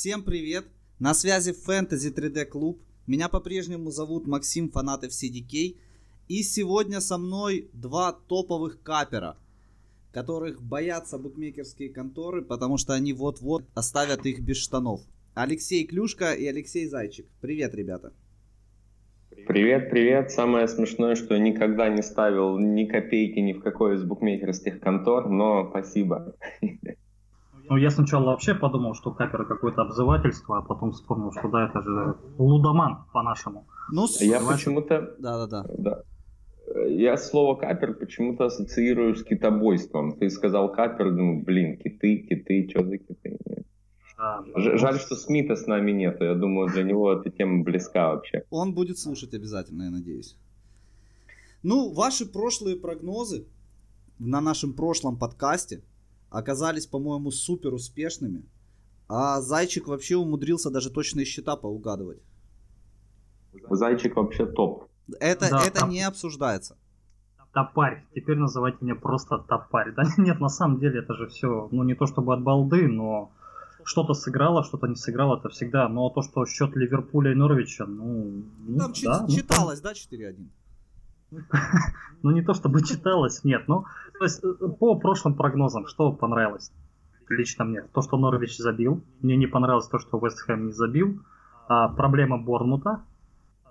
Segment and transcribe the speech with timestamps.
[0.00, 0.64] Всем привет!
[1.00, 2.80] На связи Fantasy 3D Клуб.
[3.08, 5.74] Меня по-прежнему зовут Максим, фанаты CDK.
[6.28, 9.36] И сегодня со мной два топовых капера,
[10.12, 15.00] которых боятся букмекерские конторы, потому что они вот-вот оставят их без штанов.
[15.34, 17.26] Алексей Клюшка и Алексей Зайчик.
[17.40, 18.12] Привет, ребята.
[19.48, 20.30] Привет, привет.
[20.30, 25.68] Самое смешное, что никогда не ставил ни копейки ни в какой из букмекерских контор, но
[25.70, 26.36] спасибо.
[27.68, 31.82] Ну, я сначала вообще подумал, что капер какое-то обзывательство, а потом вспомнил, что да, это
[31.82, 33.66] же лудоман по-нашему.
[33.92, 35.14] Ну, я почему-то...
[35.18, 35.64] Да-да-да.
[35.76, 36.02] Да.
[36.86, 40.12] Я слово капер почему-то ассоциирую с китобойством.
[40.12, 43.38] Ты сказал капер, думаю, блин, киты, киты, что за киты?
[44.16, 46.24] Да, Жаль, что Смита с нами нету.
[46.24, 48.44] Я думаю, для него эта тема близка вообще.
[48.50, 50.36] Он будет слушать обязательно, я надеюсь.
[51.62, 53.46] Ну, ваши прошлые прогнозы
[54.18, 55.82] на нашем прошлом подкасте
[56.30, 58.44] оказались, по-моему, супер успешными.
[59.08, 62.20] А Зайчик вообще умудрился даже точные счета поугадывать.
[63.70, 64.88] Зайчик вообще топ.
[65.20, 65.88] Это, да, это топ...
[65.88, 66.76] не обсуждается.
[67.52, 68.04] Топарь.
[68.14, 69.92] Теперь называйте меня просто топарь.
[69.92, 73.32] Да нет, на самом деле это же все, ну не то чтобы от балды, но
[73.84, 75.88] что-то сыграло, что-то не сыграло, это всегда.
[75.88, 78.44] Но то, что счет Ливерпуля и Норвича, ну...
[78.66, 80.48] ну Там да, ну, читалось, ну, да, 4-1?
[82.22, 83.68] Ну не то чтобы читалось, нет.
[83.68, 83.84] Ну,
[84.18, 86.72] то есть э, по прошлым прогнозам, что понравилось?
[87.28, 87.82] Лично мне.
[87.82, 89.02] То, что Норвич забил.
[89.20, 91.20] Мне не понравилось то, что Вест Хэм не забил.
[91.68, 93.02] А, проблема Борнмута.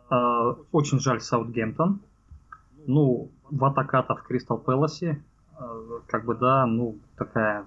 [0.10, 2.00] А, очень жаль Саутгемптон.
[2.86, 5.24] Ну, Ватаката в Кристал Пэласе.
[5.58, 5.76] А,
[6.08, 7.66] как бы, да, ну, такая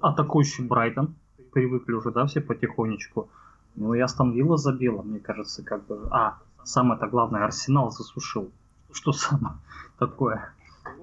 [0.00, 1.14] атакующий Брайтон.
[1.52, 3.28] Привыкли уже, да, все потихонечку.
[3.74, 6.06] Ну, и Астон Вилла забила, мне кажется, как бы...
[6.10, 8.50] А, самое-то главное, Арсенал засушил.
[8.92, 9.54] Что самое
[9.98, 10.52] такое?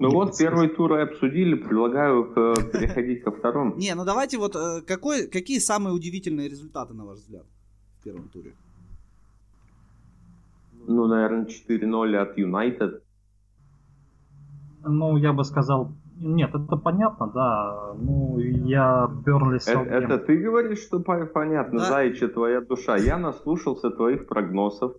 [0.00, 3.76] Ну вот первый тур обсудили, предлагаю э, переходить ко второму.
[3.76, 7.46] Не, ну давайте вот э, какой, какие самые удивительные результаты, на ваш взгляд,
[8.00, 8.54] в первом туре?
[10.86, 13.02] Ну, наверное, 4-0 от Юнайтед.
[14.84, 17.94] Ну, я бы сказал, нет, это понятно, да.
[17.98, 21.84] Ну, я Бернли это, это ты говоришь, что понятно, да?
[21.84, 22.96] Зайча, твоя душа.
[22.96, 24.96] Я наслушался твоих прогнозов.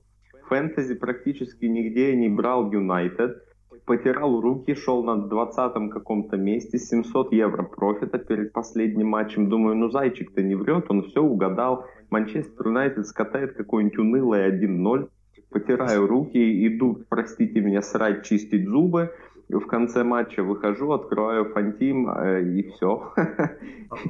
[0.48, 3.49] Фэнтези практически нигде не брал Юнайтед
[3.86, 9.50] потирал руки, шел на 20 каком-то месте, 700 евро профита перед последним матчем.
[9.50, 11.86] Думаю, ну зайчик-то не врет, он все угадал.
[12.10, 15.10] Манчестер Юнайтед скатает какой-нибудь унылый 1-0.
[15.50, 19.12] Потираю руки, иду, простите меня, срать, чистить зубы.
[19.50, 23.12] В конце матча выхожу, открываю фантим э, и все.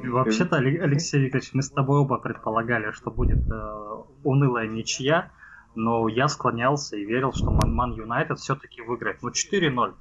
[0.04, 5.30] Вообще-то, Алексей Викторович, мы с тобой оба предполагали, что будет э, унылая ничья
[5.74, 9.22] но я склонялся и верил, что Ман Юнайтед все-таки выиграет.
[9.22, 9.94] Ну, 4-0.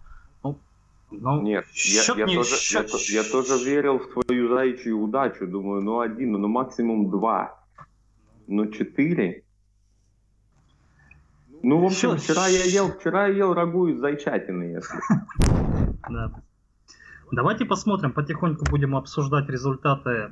[0.44, 0.60] Ну,
[1.12, 2.90] ну, Нет, я, я, не, тоже, счет...
[3.10, 5.48] я, я тоже верил в твою заячью удачу.
[5.48, 7.60] Думаю, ну один, ну максимум два.
[8.48, 9.44] Ну четыре.
[11.62, 15.00] Ну, в общем, вчера я ел, вчера я ел рагу из зайчатины, если.
[16.10, 16.32] Да.
[17.32, 20.30] Давайте посмотрим, потихоньку будем обсуждать результаты э,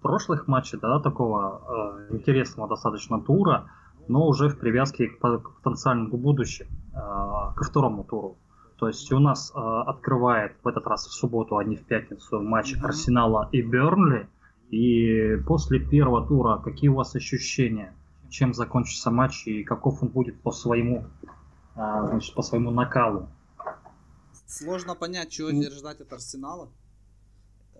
[0.00, 3.70] прошлых матчей, да, такого э, интересного достаточно тура
[4.08, 8.38] но уже в привязке к потенциальному будущему, а, ко второму туру.
[8.76, 12.40] То есть у нас а, открывает в этот раз в субботу, а не в пятницу
[12.40, 14.28] матч Арсенала и Бернли.
[14.70, 17.94] И после первого тура какие у вас ощущения?
[18.28, 21.04] Чем закончится матч и каков он будет по своему,
[21.74, 23.28] а, значит, по своему накалу?
[24.46, 26.68] Сложно понять, чего теперь ждать от Арсенала.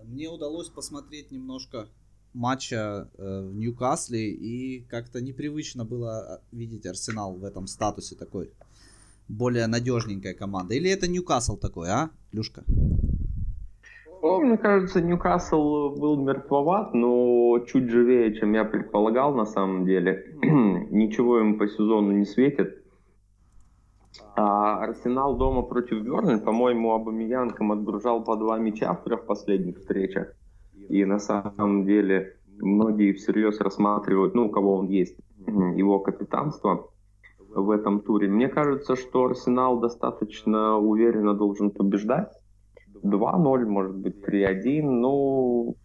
[0.04, 1.88] Мне удалось посмотреть немножко
[2.34, 8.50] матча э, в Ньюкасле, и как-то непривычно было э, видеть Арсенал в этом статусе такой
[9.28, 10.74] более надежненькая команда.
[10.74, 12.64] Или это Ньюкасл такой, а, Люшка?
[14.22, 20.36] Ну, мне кажется, Ньюкасл был мертвоват, но чуть живее, чем я предполагал на самом деле.
[20.42, 22.82] Ничего ему по сезону не светит.
[24.36, 30.34] А Арсенал дома против Бернли, по-моему, Абамиянком отгружал по два мяча в трех последних встречах.
[30.88, 35.16] И на самом деле многие всерьез рассматривают, ну, у кого он есть,
[35.46, 36.88] его капитанство
[37.54, 38.28] в этом туре.
[38.28, 42.32] Мне кажется, что Арсенал достаточно уверенно должен побеждать.
[43.02, 44.82] 2-0, может быть, 3-1.
[44.82, 45.76] Ну,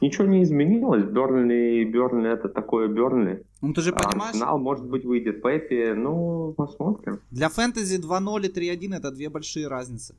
[0.00, 1.04] ничего не изменилось.
[1.04, 3.44] Бернли, Бернли это такое Бернли.
[3.62, 4.34] Ну, ты же понимаешь...
[4.34, 5.94] Арсенал, может быть, выйдет Пеппи.
[5.94, 7.20] Ну, посмотрим.
[7.30, 10.14] Для фэнтези 2-0 и 3-1 это две большие разницы.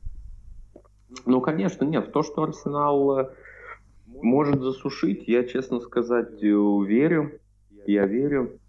[1.25, 2.11] Ну, конечно, нет.
[2.11, 3.29] То, что Арсенал э,
[4.23, 7.39] может засушить, я, честно сказать, э, верю.
[7.85, 8.59] Я верю.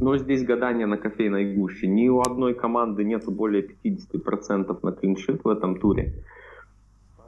[0.00, 1.86] Но здесь гадание на кофейной гуще.
[1.86, 6.24] Ни у одной команды нету более 50% на клиншит в этом туре.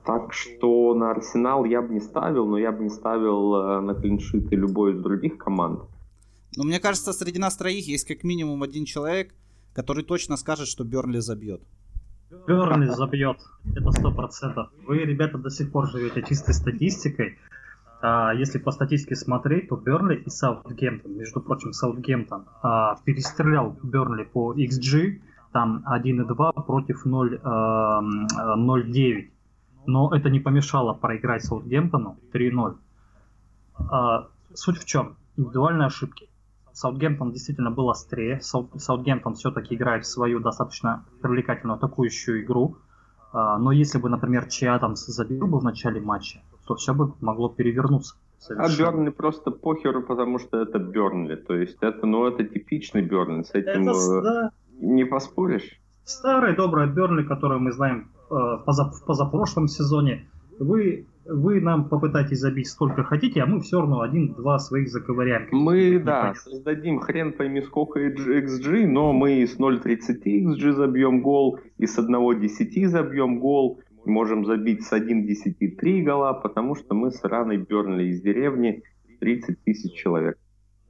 [0.05, 3.95] Так что на Арсенал я бы не ставил, но я бы не ставил э, на
[3.95, 5.83] клиншиты любой из других команд.
[6.57, 9.35] Но мне кажется, среди нас троих есть как минимум один человек,
[9.75, 11.61] который точно скажет, что Бернли забьет.
[12.31, 13.39] Бернли забьет.
[13.75, 14.69] Это сто процентов.
[14.87, 17.39] Вы, ребята, до сих пор живете чистой статистикой.
[18.01, 24.25] А если по статистике смотреть, то Бернли и Саутгемптон, между прочим, Саутгемптон а, перестрелял Бернли
[24.25, 25.21] по XG,
[25.53, 27.41] там 1,2 против 0,9.
[27.43, 28.01] А,
[29.87, 32.77] Но это не помешало проиграть Саутгемптону 3-0.
[33.91, 35.17] А, суть в чем?
[35.37, 36.29] Индивидуальные ошибки.
[36.79, 38.41] Саутгемптон действительно был острее.
[38.41, 42.77] Саутгемптон все-таки играет в свою достаточно привлекательную атакующую игру.
[43.33, 47.15] А, но если бы, например, Чи Адамс забил бы в начале матча, то все бы
[47.21, 48.15] могло перевернуться.
[48.39, 48.89] Совершенно.
[48.89, 51.35] А Бернли просто похеру, потому что это Бернли.
[51.35, 53.43] То есть это, ну, это типичный Бернли.
[53.43, 54.51] С этим это, да.
[54.81, 55.81] не поспоришь.
[56.05, 60.29] Старый добрый Бернли, который мы знаем э, в позапрошлом сезоне.
[60.61, 65.49] Вы вы нам попытаетесь забить сколько хотите, а мы все равно один-два своих заковыряем.
[65.53, 71.87] Мы, да, создадим хрен пойми сколько XG, но мы с 0.30 XG забьем гол, и
[71.87, 77.59] с 1.10 забьем гол, можем забить с 1.10 3 гола, потому что мы с раной
[77.59, 78.83] Бернли из деревни
[79.21, 80.39] 30 тысяч человек.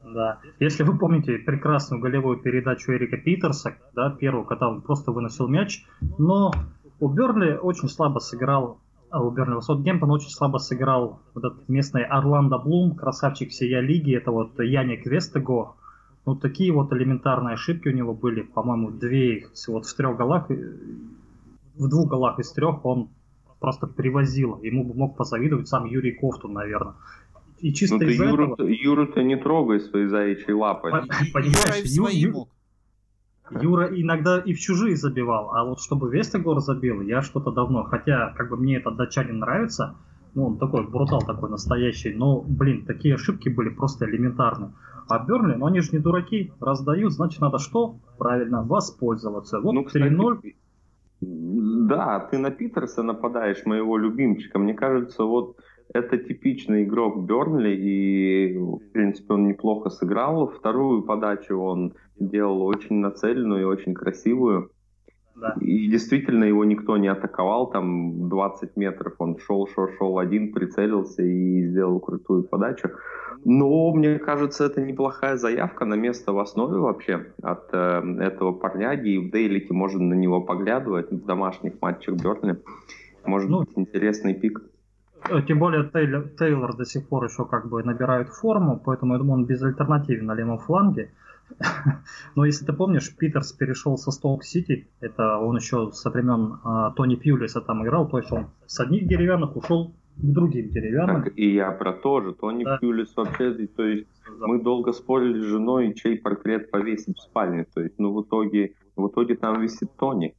[0.04, 0.38] Да.
[0.60, 5.84] Если вы помните прекрасную голевую передачу Эрика Питерса, да, первую, когда он просто выносил мяч,
[6.18, 6.52] но
[7.00, 8.80] у Бернли очень слабо сыграл
[9.12, 14.30] у Бернли Саутгемптон очень слабо сыграл вот этот местный Орландо Блум, красавчик всей лиги, это
[14.30, 15.76] вот Яник Вестего.
[16.26, 20.50] Ну, такие вот элементарные ошибки у него были, по-моему, две их вот в трех голах,
[20.50, 23.08] в двух голах из трех он
[23.60, 24.60] просто привозил.
[24.62, 26.94] Ему бы мог позавидовать сам Юрий Кофтун, наверное.
[27.60, 28.68] И чисто ну, ты Юру, этого...
[28.68, 30.92] Юру-то не трогай своей заячьей лапой.
[31.32, 32.48] Понимаешь, Юра, Ю,
[33.50, 37.84] Юра иногда и в чужие забивал, а вот чтобы Вестегор забил, я что-то давно.
[37.84, 39.96] Хотя, как бы мне этот датчанин нравится,
[40.34, 44.72] ну, он такой брутал такой настоящий, но, блин, такие ошибки были просто элементарны.
[45.08, 47.96] А Берли, ну они же не дураки, раздают, значит надо что?
[48.18, 49.60] Правильно, воспользоваться.
[49.60, 50.54] Вот ну, 3-0.
[51.20, 54.58] Да, ты на Питерса нападаешь, моего любимчика.
[54.58, 55.56] Мне кажется, вот
[55.92, 60.48] это типичный игрок Бернли, и, в принципе, он неплохо сыграл.
[60.48, 64.70] Вторую подачу он делал очень нацеленную и очень красивую.
[65.36, 65.54] Да.
[65.60, 71.22] И действительно его никто не атаковал, там 20 метров он шел, шел, шел один, прицелился
[71.22, 72.90] и сделал крутую подачу.
[73.44, 79.10] Но мне кажется, это неплохая заявка на место в основе вообще от э, этого парняги.
[79.10, 82.60] И в Дейлике можно на него поглядывать в домашних матчах Бернли.
[83.24, 84.60] Может ну, быть интересный пик.
[85.30, 89.18] Э, тем более Тейлор, Тейлор до сих пор еще как бы набирает форму, поэтому я
[89.18, 91.10] думаю, он безальтернативен на левом фланге.
[92.34, 96.90] Но если ты помнишь, Питерс перешел со Стоук Сити, это он еще со времен а,
[96.92, 101.24] Тони Пьюлиса там играл, то есть он с одних деревянных ушел к другим деревянным.
[101.24, 102.34] Так, и я про то же.
[102.34, 102.78] Тони да.
[102.78, 104.06] Пьюлис вообще, то есть
[104.38, 104.46] да.
[104.46, 107.66] мы долго спорили с женой, чей портрет повесить в спальне.
[107.72, 110.34] То есть, ну, в итоге, в итоге там висит Тони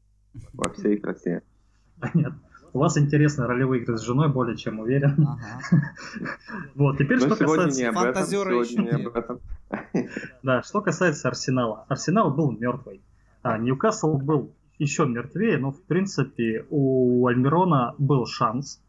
[0.53, 1.41] во всей красе.
[1.99, 2.41] Понятно.
[2.73, 5.27] У вас интересные ролевые игры с женой, более чем уверен.
[6.75, 7.91] Вот, теперь что касается...
[7.91, 9.11] Фантазеры еще
[10.43, 11.85] Да, что касается Арсенала.
[11.87, 13.01] Арсенал был мертвый.
[13.41, 18.81] А Ньюкасл был еще мертвее, но в принципе у Альмирона был шанс.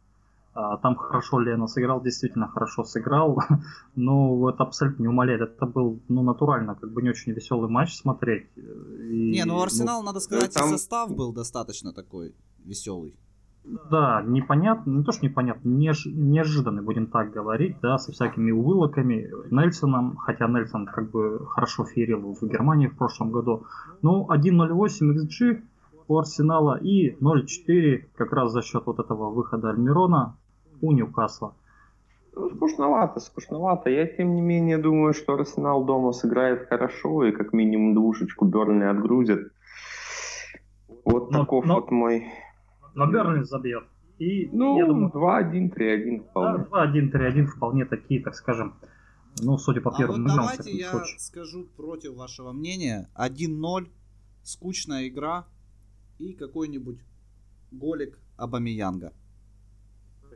[0.53, 3.39] А, там хорошо Лена сыграл, действительно хорошо сыграл,
[3.97, 5.43] но это абсолютно не умаляет.
[5.43, 8.49] Это был, ну, натурально, как бы не очень веселый матч смотреть.
[8.57, 10.71] И, не, ну Арсенал, ну, надо сказать, там...
[10.71, 13.15] состав был достаточно такой веселый.
[13.65, 19.31] Да, непонятно, не то что непонятно, неж, неожиданный, будем так говорить, да, со всякими вылоками.
[19.51, 23.65] Нельсоном, хотя Нельсон как бы хорошо ферил в Германии в прошлом году.
[24.03, 25.63] Ну, 1.08 XG
[26.09, 30.37] у Арсенала и 0.4 как раз за счет вот этого выхода Альмирона
[30.81, 31.55] у Ньюкасла.
[32.35, 33.91] Ну, скучновато, скучновато.
[33.91, 38.85] Я, тем не менее, думаю, что Арсенал дома сыграет хорошо и как минимум двушечку Бернли
[38.85, 39.53] отгрузит.
[41.05, 41.75] Вот но, таков но...
[41.75, 42.27] вот мой
[42.95, 43.85] но Бернли забьет.
[44.19, 46.67] И, ну, я думаю, 2-1, 3-1 вполне.
[46.71, 48.75] Да, 2-1, 3-1 вполне такие, так скажем,
[49.43, 51.19] ну, судя по первым а вот давайте я случае.
[51.19, 53.09] скажу против вашего мнения.
[53.17, 53.89] 1-0,
[54.43, 55.47] скучная игра
[56.19, 56.99] и какой-нибудь
[57.71, 59.13] голик Абамиянга.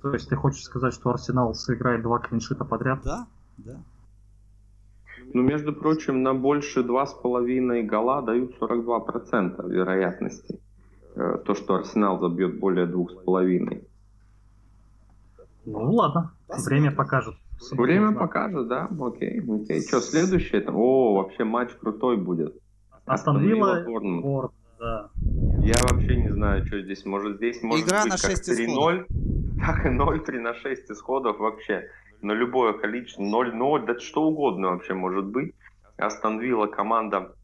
[0.00, 3.02] То есть ты хочешь сказать, что Арсенал сыграет два клиншита подряд?
[3.04, 3.26] Да,
[3.58, 3.82] да.
[5.32, 10.61] Ну, между прочим, на больше 2,5 гола дают 42% вероятности.
[11.16, 13.87] Э, то, что Арсенал забьет более двух с половиной.
[15.64, 16.33] Ну ладно,
[16.66, 17.37] время покажет.
[17.71, 19.80] Время покажет, да, окей, окей.
[19.83, 20.61] Что, следующее?
[20.61, 20.76] Там?
[20.76, 22.56] О, вообще матч крутой будет.
[23.06, 23.85] Астон Вилла,
[24.21, 25.11] Борт, да.
[25.61, 27.04] Я вообще не знаю, что здесь.
[27.04, 29.06] Может, здесь может Игра быть на 6 как 3-0.
[29.61, 31.88] так и 0-3 на 6 исходов вообще.
[32.23, 35.54] На любое количество, 0-0, да что угодно вообще может быть.
[35.97, 37.35] Астон Вилла команда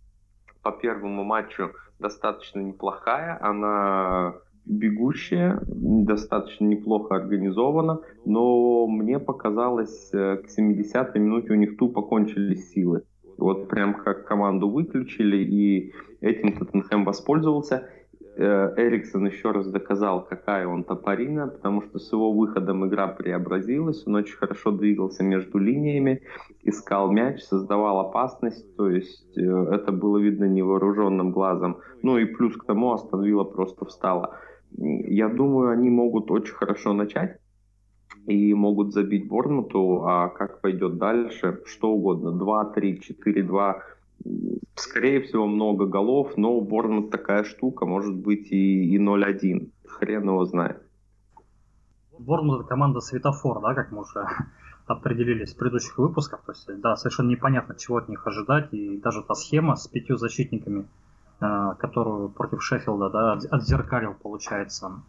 [0.62, 3.38] по первому матчу достаточно неплохая.
[3.40, 4.34] Она
[4.66, 12.70] бегущая, достаточно неплохо организована, но мне показалось, э, к 70-й минуте у них тупо кончились
[12.70, 13.02] силы.
[13.36, 17.88] Вот прям как команду выключили, и этим Тоттенхэм воспользовался.
[18.40, 24.06] Э, Эриксон еще раз доказал, какая он топорина, потому что с его выходом игра преобразилась,
[24.06, 26.22] он очень хорошо двигался между линиями,
[26.62, 31.80] искал мяч, создавал опасность, то есть э, это было видно невооруженным глазом.
[32.02, 34.38] Ну и плюс к тому остановила просто встала.
[34.70, 37.38] Я думаю, они могут очень хорошо начать
[38.26, 43.74] и могут забить Борнмуту, а как пойдет дальше, что угодно, 2-3, 4-2,
[44.74, 50.44] скорее всего, много голов, но Борнмут такая штука, может быть и, и 0-1, хрен его
[50.44, 50.82] знает.
[52.18, 54.26] Борнмут это команда светофор, да, как мы уже
[54.86, 59.22] определились в предыдущих выпусках, то есть, да, совершенно непонятно, чего от них ожидать, и даже
[59.22, 60.86] та схема с пятью защитниками,
[61.40, 65.02] э, которую против Шеффилда, да, отзеркалил, получается,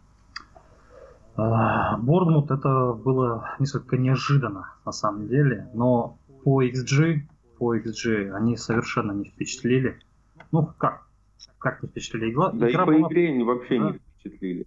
[1.36, 7.22] Борнмут это было несколько неожиданно на самом деле, но по XG,
[7.62, 9.96] по XG они совершенно не впечатлили.
[10.50, 11.06] Ну как?
[11.58, 12.32] Как не впечатлили?
[12.32, 13.08] Игла, да игра и по была...
[13.08, 13.90] игре они вообще да.
[13.90, 14.66] не впечатлили.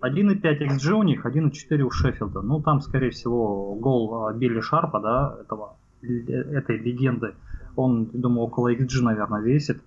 [0.00, 2.42] 1,5 XG у них, 1,4 у Шеффилда.
[2.42, 7.34] Ну, там, скорее всего, гол а, Билли Шарпа, да, этого, э, этой легенды,
[7.74, 9.82] он, думаю, около XG, наверное, весит.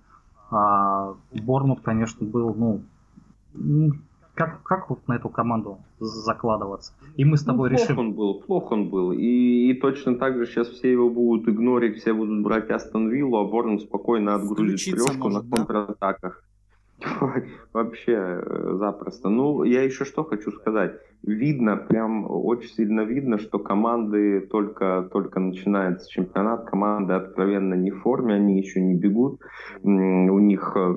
[0.50, 3.92] А Борнмут, конечно, был, ну,
[4.40, 6.92] как, как вот на эту команду закладываться?
[7.16, 7.94] И мы с тобой ну, решим...
[7.94, 9.12] Плох он был, плох он был.
[9.12, 13.36] И, и точно так же сейчас все его будут игнорить, все будут брать Астон Виллу,
[13.36, 16.42] а Борн спокойно отгрузит трешку на контратаках.
[17.72, 19.28] Вообще э, запросто.
[19.28, 20.92] Ну, я еще что хочу сказать.
[21.22, 28.00] Видно, прям очень сильно видно, что команды только, только начинается чемпионат, команды откровенно не в
[28.00, 29.40] форме, они еще не бегут.
[29.82, 30.96] У них э,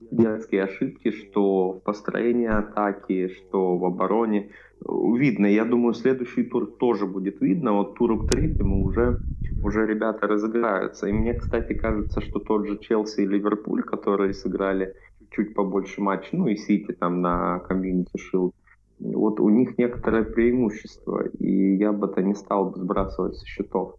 [0.00, 4.50] детские ошибки, что в построении атаки, что в обороне.
[4.80, 7.72] Видно, я думаю, следующий тур тоже будет видно.
[7.72, 9.20] Вот туру к третьему уже,
[9.62, 11.08] уже ребята разыграются.
[11.08, 14.94] И мне, кстати, кажется, что тот же Челси и Ливерпуль, которые сыграли
[15.30, 18.52] чуть побольше матч, ну и Сити там на комьюнити шил,
[18.98, 23.96] вот у них некоторое преимущество, и я бы это не стал бы сбрасывать со счетов.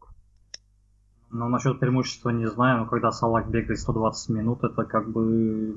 [1.38, 5.74] Ну, насчет преимущества не знаю, но когда Салак бегает 120 минут, это как бы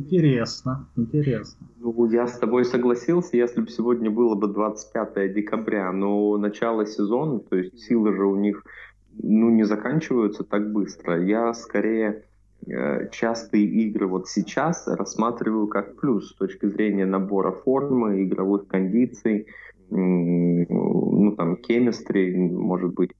[0.00, 1.68] интересно, интересно.
[1.78, 7.38] Ну, я с тобой согласился, если бы сегодня было бы 25 декабря, но начало сезона,
[7.38, 8.64] то есть силы же у них
[9.12, 11.24] ну, не заканчиваются так быстро.
[11.24, 12.24] Я скорее
[12.66, 19.46] э, частые игры вот сейчас рассматриваю как плюс с точки зрения набора формы, игровых кондиций,
[19.92, 23.12] ну там, кемистри, может быть,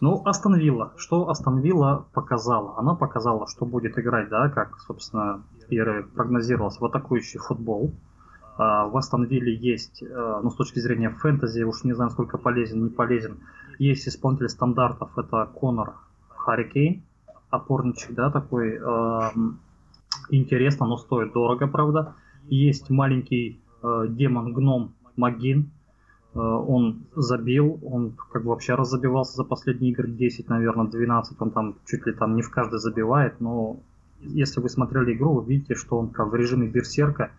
[0.00, 0.92] ну, остановила.
[0.96, 2.78] Что остановила показала?
[2.78, 5.78] Она показала, что будет играть, да, как, собственно, и
[6.14, 7.92] прогнозировалось, в атакующий футбол.
[8.58, 12.84] А, в Астон есть, э, ну, с точки зрения фэнтези, уж не знаю, сколько полезен,
[12.84, 13.38] не полезен,
[13.78, 15.94] есть исполнитель стандартов, это Конор
[16.28, 17.02] Харрикейн,
[17.48, 19.60] опорничек, да, такой, эм,
[20.28, 22.14] интересно, но стоит дорого, правда.
[22.48, 25.70] Есть маленький э, демон-гном Магин,
[26.34, 31.76] он забил, он как бы вообще раззабивался за последние игры 10, наверное, 12, он там
[31.86, 33.80] чуть ли там не в каждой забивает, но
[34.20, 37.30] если вы смотрели игру, вы видите, что он как в режиме берсерка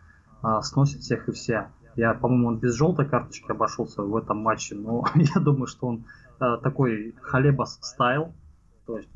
[0.42, 1.72] а, сносит всех и вся.
[1.96, 6.04] Я, по-моему, он без желтой карточки обошелся в этом матче, но я думаю, что он
[6.40, 8.34] а, такой халебас стайл,
[8.86, 9.10] то есть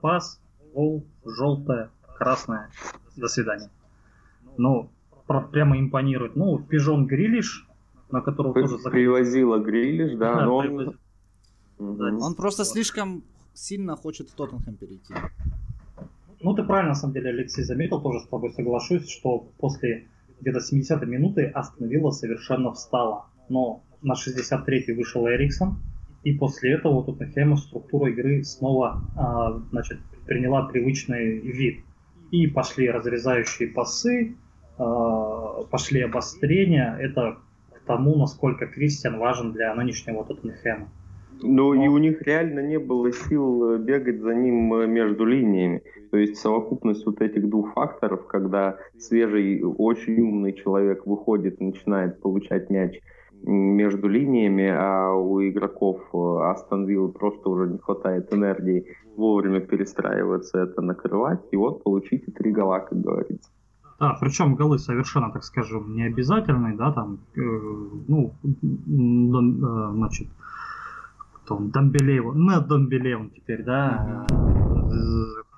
[0.00, 0.40] пас,
[0.74, 2.70] гол, желтая, красная,
[3.16, 3.70] до свидания.
[4.56, 4.90] Ну,
[5.52, 6.36] прямо импонирует.
[6.36, 7.65] Ну, Пижон Грилиш,
[8.10, 8.78] на которого При, тоже...
[8.90, 10.96] Привозила Грилиш, да, но он...
[11.78, 13.22] Он просто слишком
[13.52, 15.14] сильно хочет в Тоттенхэм перейти.
[16.40, 20.08] Ну, ты правильно, на самом деле, Алексей, заметил, тоже с тобой соглашусь, что после
[20.40, 23.26] где-то 70-й минуты остановила совершенно встала.
[23.48, 25.78] Но на 63-й вышел Эриксон,
[26.24, 31.84] и после этого у Тоттенхэма структура игры снова а, значит, приняла привычный вид.
[32.30, 34.36] И пошли разрезающие пасы,
[34.78, 36.96] а, пошли обострения.
[37.00, 37.38] Это
[37.86, 40.88] тому, насколько Кристиан важен для нынешнего Тоттенхэма.
[41.42, 41.84] Ну Но...
[41.84, 45.82] и у них реально не было сил э, бегать за ним э, между линиями.
[46.10, 52.20] То есть совокупность вот этих двух факторов, когда свежий, очень умный человек выходит и начинает
[52.20, 53.00] получать мяч
[53.42, 60.60] между линиями, а у игроков э, Астон Виллы просто уже не хватает энергии вовремя перестраиваться,
[60.60, 63.50] это накрывать, и вот получите три гола, как говорится.
[63.98, 67.40] Да, причем голы совершенно, так скажем, не обязательные, да, там, э,
[68.08, 70.28] ну, э, значит,
[71.32, 74.26] кто он, Домбелеев, на Домбелеев теперь, да,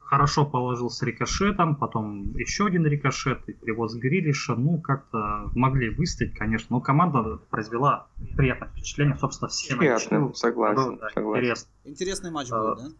[0.08, 6.32] хорошо положил с рикошетом, потом еще один рикошет и привоз Грилиша, ну, как-то могли выстоять,
[6.34, 11.40] конечно, но команда произвела приятное впечатление, собственно, все Приятно, согласен, да, согласен.
[11.40, 11.68] Интересно.
[11.84, 12.90] Интересный матч а, будет, да?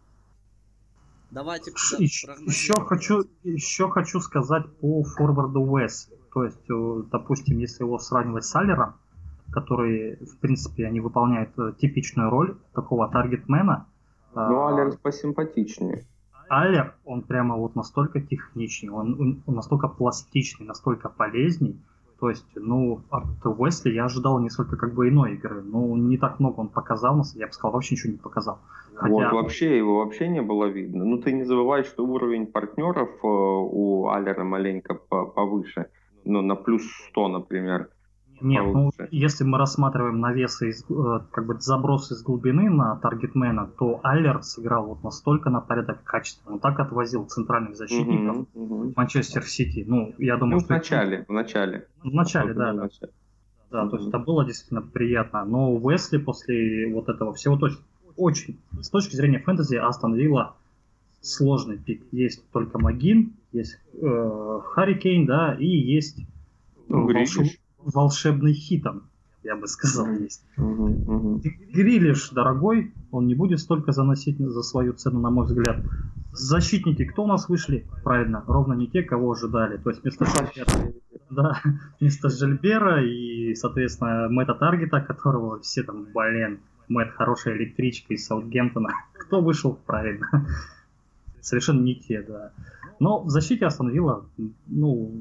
[1.31, 1.97] Давайте еще,
[2.45, 6.09] еще хочу еще хочу сказать по форварду Уэс.
[6.33, 8.95] То есть, э, допустим, если его сравнивать с Аллером,
[9.51, 13.87] который, в принципе, они выполняют э, типичную роль такого таргетмена.
[14.35, 16.05] Ну, Аллер посимпатичнее.
[16.49, 21.79] Аллер, он прямо вот настолько техничный, он, он настолько пластичный, настолько полезней.
[22.19, 25.61] То есть, ну, от Уэсли я ожидал несколько как бы иной игры.
[25.61, 28.59] Ну, не так много он показал, я бы сказал, вообще ничего не показал.
[28.95, 29.13] Хотя...
[29.13, 31.05] Вот вообще его вообще не было видно.
[31.05, 35.85] Ну ты не забывай, что уровень партнеров э, у Алера маленько повыше.
[36.25, 37.89] Ну, на плюс 100, например.
[38.41, 43.67] Нет, ну если мы рассматриваем навесы, из, э, как бы забросы из глубины на таргетмена,
[43.77, 46.53] то Аллер сыграл вот настолько на порядок качественно.
[46.55, 48.93] Он так отвозил центральных защитников угу, угу.
[48.95, 49.83] Манчестер Сити.
[49.87, 50.67] Ну, я думаю, ну, что...
[50.67, 51.87] в начале, в начале.
[52.03, 52.73] В начале, да.
[52.73, 53.11] В начале.
[53.71, 53.91] Да, угу.
[53.91, 55.45] то есть это было действительно приятно.
[55.45, 57.79] Но Уэсли после вот этого всего точно
[58.19, 60.55] очень, с точки зрения фэнтези, Астон Вилла
[61.21, 62.03] сложный пик.
[62.11, 66.19] Есть только Магин, есть э, Харрикейн, да, и есть
[66.87, 67.47] ну, волшеб,
[67.83, 69.03] волшебный хитом,
[69.43, 70.43] я бы сказал, есть.
[70.57, 71.41] Угу.
[71.73, 75.77] Грилиш дорогой, он не будет столько заносить за свою цену, на мой взгляд.
[76.31, 77.85] Защитники, кто у нас вышли?
[78.03, 79.77] Правильно, ровно не те, кого ожидали.
[79.77, 80.93] То есть вместо Жильбера,
[81.29, 81.61] да,
[81.99, 88.89] вместо Жильбера и, соответственно, Мэтта Таргета, которого все там, блин, Мэтт хорошая электричка из Саутгемптона.
[89.13, 90.47] Кто вышел правильно?
[91.41, 92.51] Совершенно не те, да.
[92.99, 94.25] Но в защите остановила,
[94.67, 95.11] ну,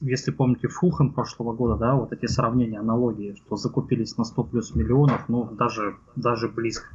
[0.00, 4.74] если помните, Фулхэм прошлого года, да, вот эти сравнения, аналогии, что закупились на 100 плюс
[4.74, 6.88] миллионов, ну, даже, даже близко.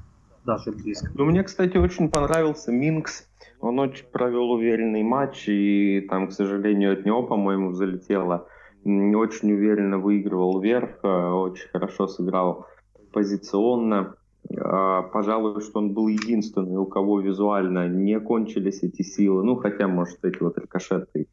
[0.44, 1.10] Даже близко.
[1.16, 3.28] Ну, мне, кстати, очень понравился Минкс.
[3.62, 8.48] Он очень провел уверенный матч, и там, к сожалению, от него, по-моему, залетело.
[8.84, 12.68] Очень уверенно выигрывал вверх, э, очень хорошо сыграл
[13.12, 14.16] позиционно.
[14.56, 19.44] А, пожалуй, что он был единственный, у кого визуально не кончились эти силы.
[19.44, 21.28] Ну, хотя, может, эти вот рикошеты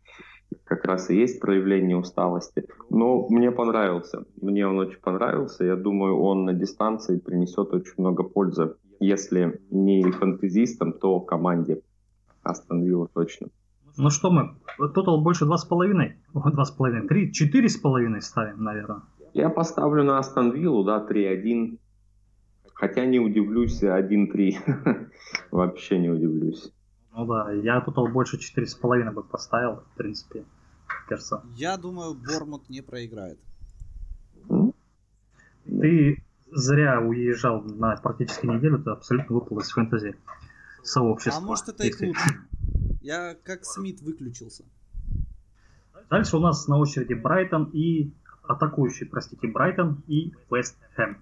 [0.65, 2.65] как раз и есть проявление усталости.
[2.91, 4.25] Но мне понравился.
[4.41, 5.65] Мне он очень понравился.
[5.65, 8.75] Я думаю, он на дистанции принесет очень много пользы.
[9.01, 11.83] Если не фантазистам, то команде
[12.43, 13.49] Астон Вилла точно.
[13.97, 14.55] Ну что мы,
[14.95, 16.12] тотал больше 2,5?
[16.35, 19.03] 2,5, 3, 4,5 ставим, наверное.
[19.35, 21.79] Я поставлю на Астон Виллу, да, 3-1.
[22.75, 25.09] Хотя не удивлюсь 1-3.
[25.51, 26.73] Вообще не удивлюсь.
[27.14, 30.44] Ну да, я тотал больше 4,5 бы поставил, в принципе,
[31.09, 31.42] кажется.
[31.55, 33.38] Я думаю, Бормут не проиграет.
[35.64, 40.16] Ты зря уезжал на практически неделю, ты абсолютно выпал из фэнтези
[40.83, 41.42] сообщества.
[41.42, 42.38] А может это и к лучшему.
[43.03, 44.64] Я как Смит выключился.
[46.09, 51.18] Дальше у нас на очереди Брайтон и атакующий, простите, Брайтон и Вест Хэм.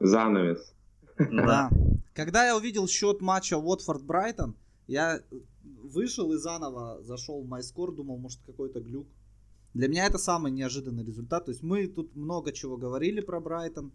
[0.00, 0.74] Занавес.
[1.30, 1.70] Да.
[2.14, 4.54] Когда я увидел счет матча Уотфорд-Брайтон,
[4.86, 5.20] я
[5.82, 9.06] вышел и заново зашел в MyScore, думал, может какой-то глюк.
[9.74, 11.46] Для меня это самый неожиданный результат.
[11.46, 13.90] То есть мы тут много чего говорили про Брайтон,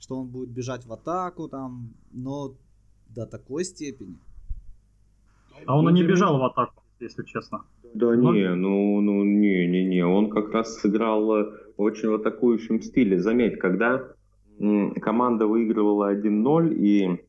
[0.00, 2.54] что он будет бежать в атаку там, но
[3.14, 4.18] до такой степени.
[5.66, 7.64] А он и не бежал в атаку, если честно.
[7.94, 8.32] Да Но...
[8.32, 13.20] не, ну, ну не, не, не, он как раз сыграл э, очень в атакующем стиле.
[13.20, 14.14] Заметь, когда
[15.00, 17.20] команда выигрывала 1-0 и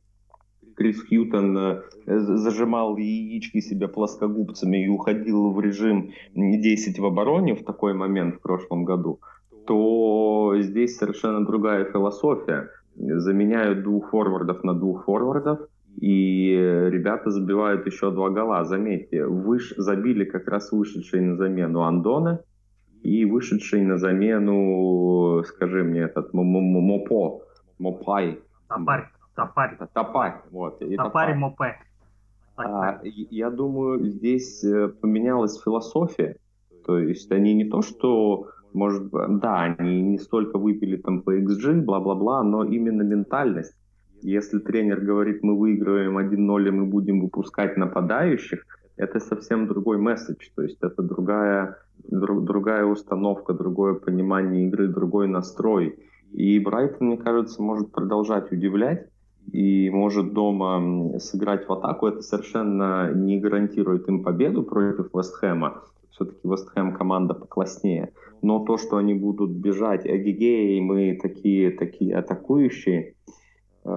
[0.76, 7.64] Крис Хьютон э, зажимал яички себе плоскогубцами и уходил в режим 10 в обороне в
[7.64, 9.20] такой момент в прошлом году,
[9.68, 12.70] то здесь совершенно другая философия.
[12.96, 15.60] Заменяют двух форвардов на двух форвардов,
[16.00, 18.66] и ребята забивают еще два гола.
[18.66, 22.40] Заметьте, выш, забили как раз вышедшие на замену Андоне
[23.04, 27.42] и вышедший на замену, скажи мне, этот Мопо,
[27.80, 28.40] Мопай.
[28.68, 29.08] Топарь.
[29.36, 29.78] Топарь.
[29.94, 30.82] Топарь, вот.
[30.82, 31.78] И Топарь Мопе.
[32.58, 36.36] А, я думаю, здесь э, поменялась философия.
[36.86, 41.82] То есть они не то, что, может, да, они не столько выпили там по XG,
[41.82, 43.76] бла-бла-бла, но именно ментальность.
[44.22, 48.66] Если тренер говорит, мы выигрываем 1-0 и мы будем выпускать нападающих,
[48.98, 55.28] это совсем другой месседж, то есть это другая, друг, другая установка, другое понимание игры, другой
[55.28, 56.00] настрой.
[56.32, 59.08] И Брайтон, мне кажется, может продолжать удивлять.
[59.52, 65.82] и может дома сыграть в атаку, это совершенно не гарантирует им победу против Вестхэма.
[66.12, 68.14] Все-таки Вестхэм команда покласснее.
[68.42, 73.16] Но то, что они будут бежать, эгегей, мы такие, такие атакующие.
[73.84, 73.90] Э,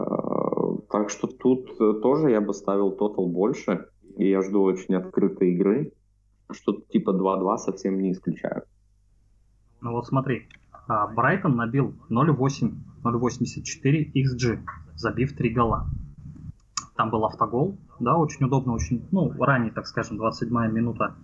[0.91, 3.87] так что тут тоже я бы ставил тотал больше.
[4.17, 5.93] И я жду очень открытой игры.
[6.51, 8.65] Что-то типа 2-2 совсем не исключаю.
[9.81, 10.49] Ну вот смотри,
[10.87, 14.61] а, Брайтон набил 0,8, 0,84 XG,
[14.95, 15.87] забив 3 гола.
[16.97, 21.15] Там был автогол, да, очень удобно, очень, ну, ранее, так скажем, 27 минута.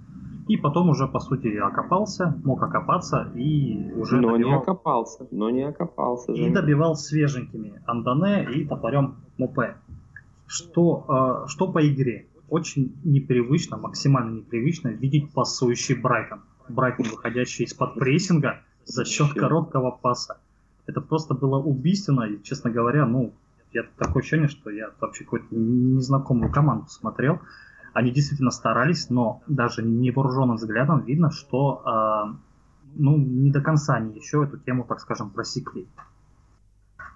[0.48, 4.50] И потом уже, по сути, окопался, мог окопаться и уже Но добивал...
[4.50, 6.32] не окопался, но не окопался.
[6.32, 9.76] И добивал свеженькими Андане и топорем Мопе.
[10.46, 12.26] Что, э, что по игре?
[12.50, 16.42] Очень непривычно, максимально непривычно видеть пасующий Брайтон.
[16.68, 20.40] Брайтон, выходящий из-под прессинга, за счет короткого паса.
[20.86, 23.32] Это просто было убийственно, и, честно говоря, ну,
[23.72, 27.40] я такое ощущение, что я вообще какую-то незнакомую команду смотрел.
[27.92, 32.36] Они действительно старались, но даже невооруженным взглядом видно, что э,
[32.96, 35.86] ну, не до конца они еще эту тему, так скажем, просекли.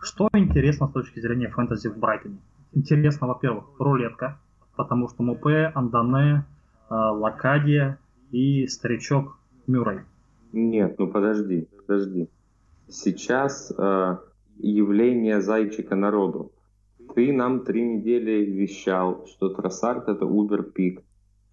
[0.01, 2.39] Что интересно с точки зрения фэнтези в Брайтоне?
[2.73, 4.39] Интересно, во-первых, рулетка,
[4.77, 6.45] потому что Мупе, Андане,
[6.91, 7.99] э, Лакадия
[8.31, 10.01] и старичок Мюррей–
[10.55, 12.29] нет, ну подожди, подожди.
[12.89, 14.17] Сейчас э,
[14.59, 16.53] явление зайчика народу.
[17.17, 21.03] Ты нам три недели вещал, что Троссард это Убер Пик.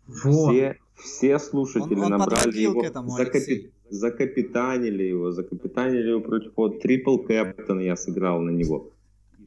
[0.06, 0.52] Вот.
[0.52, 6.80] Все, все слушатели он, он набрали его, этому, закапи, закапитанили его, закапитанили его против вот
[6.80, 8.92] трипл кэптон я сыграл на него.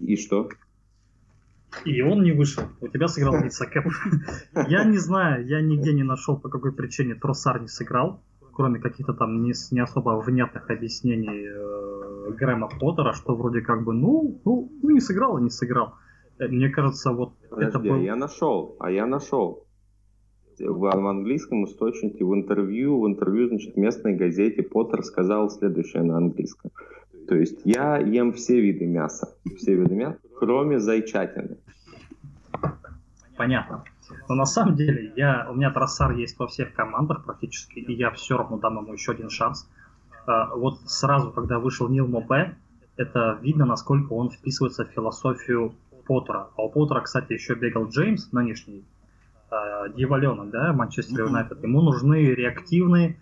[0.01, 0.49] И что?
[1.85, 2.65] И он не вышел.
[2.81, 3.67] У тебя сыграл Вица
[4.69, 8.23] Я не знаю, я нигде не нашел, по какой причине Троссар не сыграл
[8.55, 13.93] кроме каких-то там не, не особо внятных объяснений э, Грэма Поттера, что вроде как бы,
[13.93, 15.95] ну, ну, ну не сыграл и не сыграл.
[16.39, 17.95] Э, мне кажется, вот Подожди, это был...
[17.95, 19.67] а я нашел, а я нашел.
[20.59, 26.05] В, в английском источнике, в интервью, в интервью, значит, в местной газете Поттер сказал следующее
[26.05, 26.71] на английском.
[27.29, 31.57] То есть я ем все виды мяса, все виды мяса, кроме зайчатины.
[33.37, 33.85] Понятно.
[34.29, 38.11] Но на самом деле я, у меня трассар есть во всех командах практически, и я
[38.11, 39.69] все равно дам ему еще один шанс.
[40.27, 42.57] А, вот сразу, когда вышел Нил Мопе,
[42.97, 45.75] это видно, насколько он вписывается в философию
[46.07, 46.49] Поттера.
[46.57, 48.85] А у Поттера, кстати, еще бегал Джеймс, нынешний
[49.51, 51.63] э, дьяволенок, да, Манчестер Юнайтед.
[51.63, 53.19] Ему нужны реактивные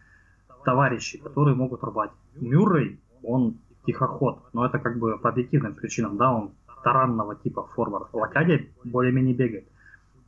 [0.64, 2.10] товарищи, которые могут рвать.
[2.34, 8.08] Мюррей, он тихоход, но это как бы по объективным причинам, да, он таранного типа форвард.
[8.12, 9.68] Лакадия более-менее бегает.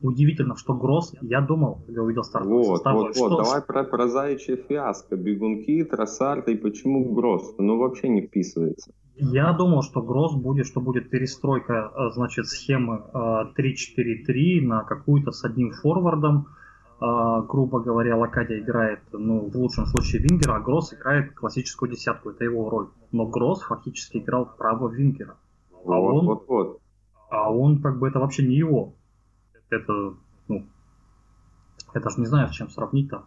[0.00, 3.28] Удивительно, что Гросс, я думал, когда увидел стартовый вот, состав, вот, что...
[3.28, 8.92] вот, давай про, про заячье фиаско, бегунки, трассарты и почему Гросс, ну вообще не вписывается.
[9.16, 15.30] Я думал, что Гросс будет, что будет перестройка, э, значит, схемы 3-4-3 э, на какую-то
[15.30, 16.48] с одним форвардом,
[17.00, 22.44] грубо говоря, Лакадия играет, ну, в лучшем случае Вингера, а Гросс играет классическую десятку, это
[22.44, 22.88] его роль.
[23.12, 25.37] Но Гросс фактически играл право Вингера.
[25.72, 26.80] А вот, он, вот, вот.
[27.30, 28.94] А он, как бы, это вообще не его
[29.74, 30.14] это,
[30.48, 30.66] ну,
[31.94, 33.24] я даже не знаю, с чем сравнить-то.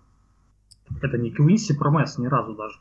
[1.02, 2.80] Это не Квинси Промес ни разу даже.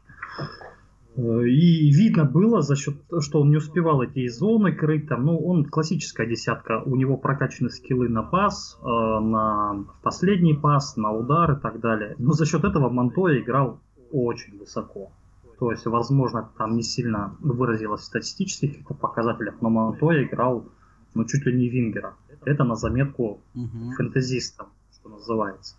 [1.17, 5.39] Э, и видно было за счет, что он не успевал эти зоны крыть, там, ну,
[5.39, 11.53] он классическая десятка, у него прокачаны скиллы на пас, э, на последний пас, на удар
[11.53, 12.15] и так далее.
[12.19, 13.81] Но за счет этого Монтоя играл
[14.13, 15.11] очень высоко.
[15.59, 20.67] То есть, возможно, там не сильно выразилось в статистических показателях, но Монтоя играл,
[21.15, 22.15] ну, чуть ли не Вингера.
[22.45, 23.93] Это на заметку угу.
[23.97, 25.77] фэнтезистам, что называется.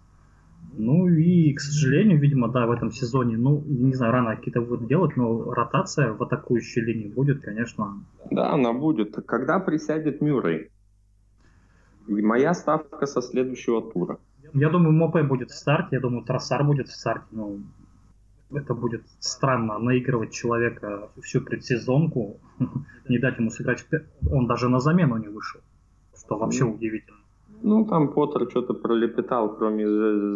[0.80, 4.88] Ну и, к сожалению, видимо, да, в этом сезоне, ну, не знаю, рано какие-то будут
[4.88, 8.04] делать, но ротация в атакующей линии будет, конечно.
[8.30, 9.15] Да, она будет.
[9.26, 10.70] Когда присядет Мюррей?
[12.08, 14.20] И моя ставка со следующего тура.
[14.54, 17.58] Я думаю, Мопе будет в старте, я думаю, Трассар будет в старте, но
[18.52, 22.39] это будет странно наигрывать человека всю предсезонку,
[23.10, 23.86] не дать ему сыграть.
[24.32, 25.60] Он даже на замену не вышел
[26.28, 27.16] что вообще ну, удивительно.
[27.62, 29.86] Ну, там Поттер что-то пролепетал, кроме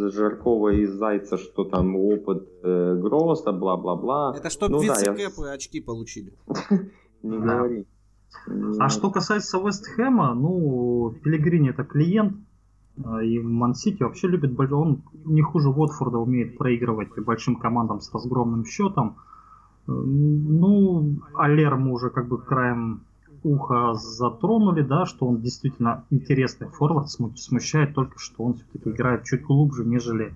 [0.09, 4.33] Жаркова и Зайца, что там опыт э, Гросса, бла-бла-бла.
[4.35, 6.33] Это чтобы ну, вице-кэпы да, очки получили.
[7.23, 7.85] Не говори.
[8.79, 12.37] А что касается Вест Хэма, ну, Пелегрини это клиент,
[13.03, 18.65] а, и Мансити вообще любит, он не хуже Уотфорда умеет проигрывать большим командам с разгромным
[18.65, 19.17] счетом.
[19.87, 23.01] Э, ну, Алер мы уже как бы краем
[23.43, 29.43] ухо затронули, да, что он действительно интересный форвард, смущает только, что он все-таки играет чуть
[29.43, 30.33] глубже, нежели...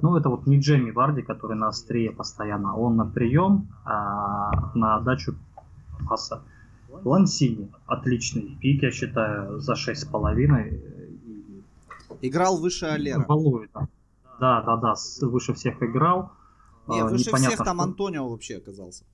[0.00, 4.96] Ну, это вот не Джейми Варди, который на острие постоянно, он на прием, а на
[4.96, 5.34] отдачу
[6.08, 6.42] паса.
[7.04, 10.80] Лансини, отличный пик, я считаю, за 6,5.
[12.22, 13.24] Играл выше Алера.
[13.24, 13.70] Балует,
[14.40, 16.30] да, да, да, выше всех играл.
[16.86, 17.84] Не, выше Непонятно, всех там что...
[17.84, 19.04] Антонио вообще оказался.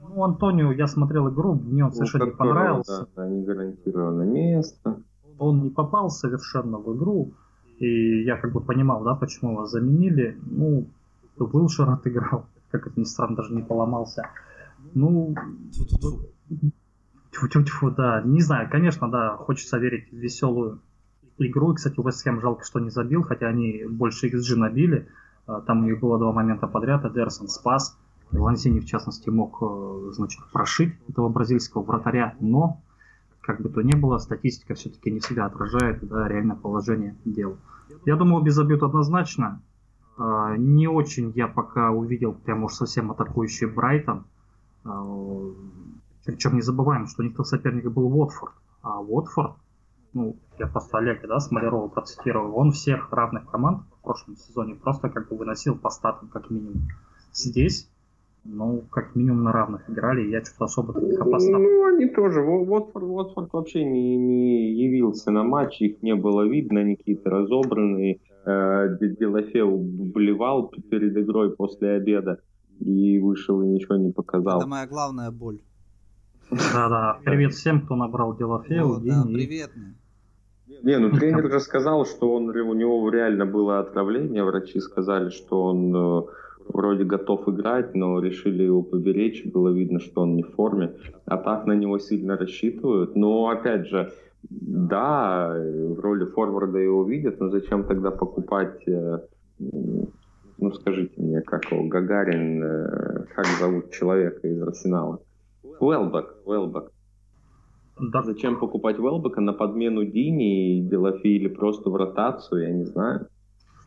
[0.00, 3.08] Ну, Антонио, я смотрел игру, мне он ну, совершенно не понравился.
[3.16, 5.02] Да, не гарантированное место.
[5.38, 7.32] Он не попал совершенно в игру,
[7.78, 10.38] и я как бы понимал, да, почему его заменили.
[10.46, 10.86] Ну,
[11.38, 14.30] Уилшер отыграл, как это ни странно, даже не поломался.
[14.94, 15.34] Ну,
[17.32, 20.80] тьфу-тьфу-тьфу, да, не знаю, конечно, да, хочется верить в веселую
[21.38, 21.72] игру.
[21.72, 25.08] И, кстати, Вест Хэм жалко, что не забил, хотя они больше XG набили.
[25.46, 27.98] А, там у них было два момента подряд, Эдерсон спас.
[28.32, 32.80] Лансини, в частности, мог э, значит, прошить этого бразильского вратаря, но,
[33.40, 37.56] как бы то ни было, статистика все-таки не всегда отражает да, реальное положение дел.
[38.04, 39.60] Я думаю, без забьют однозначно.
[40.18, 44.24] А, не очень я пока увидел прям уж совсем атакующий Брайтон.
[44.84, 45.04] А,
[46.24, 48.54] Причем не забываем, что у них-то соперник был Уотфорд.
[48.82, 49.54] А Уотфорд,
[50.12, 55.08] ну, я просто Олега, да, Смолярова процитировал, он всех равных команд в прошлом сезоне просто
[55.10, 56.88] как бы выносил по статам как минимум.
[57.32, 57.88] Здесь
[58.48, 61.58] ну, как минимум на равных играли, я что-то особо таких опасных.
[61.58, 62.40] Ну, они тоже.
[62.40, 68.20] Уотфорд, Уотфорд вообще не, не явился на матч, их не было видно, они какие-то разобранные.
[68.44, 72.40] Э, Делафеу блевал перед игрой после обеда
[72.80, 74.58] и вышел и ничего не показал.
[74.58, 75.60] Это моя главная боль.
[76.50, 79.00] Да-да, привет всем, кто набрал Делафеу.
[79.00, 79.70] Да, привет.
[80.82, 85.64] Не, ну тренер же сказал, что он, у него реально было отравление, врачи сказали, что
[85.64, 86.22] он э,
[86.68, 90.94] вроде готов играть, но решили его поберечь, было видно, что он не в форме.
[91.24, 93.16] А так на него сильно рассчитывают.
[93.16, 94.12] Но опять же,
[94.50, 99.18] да, в роли форварда его видят, но зачем тогда покупать, э,
[99.58, 105.20] ну скажите мне, как его, Гагарин, э, как зовут человека из Арсенала?
[105.80, 106.90] Уэлбак, Уэлбак.
[107.98, 108.22] Да.
[108.22, 113.28] Зачем покупать Уэлбака на подмену Дини и Делафи или просто в ротацию, я не знаю.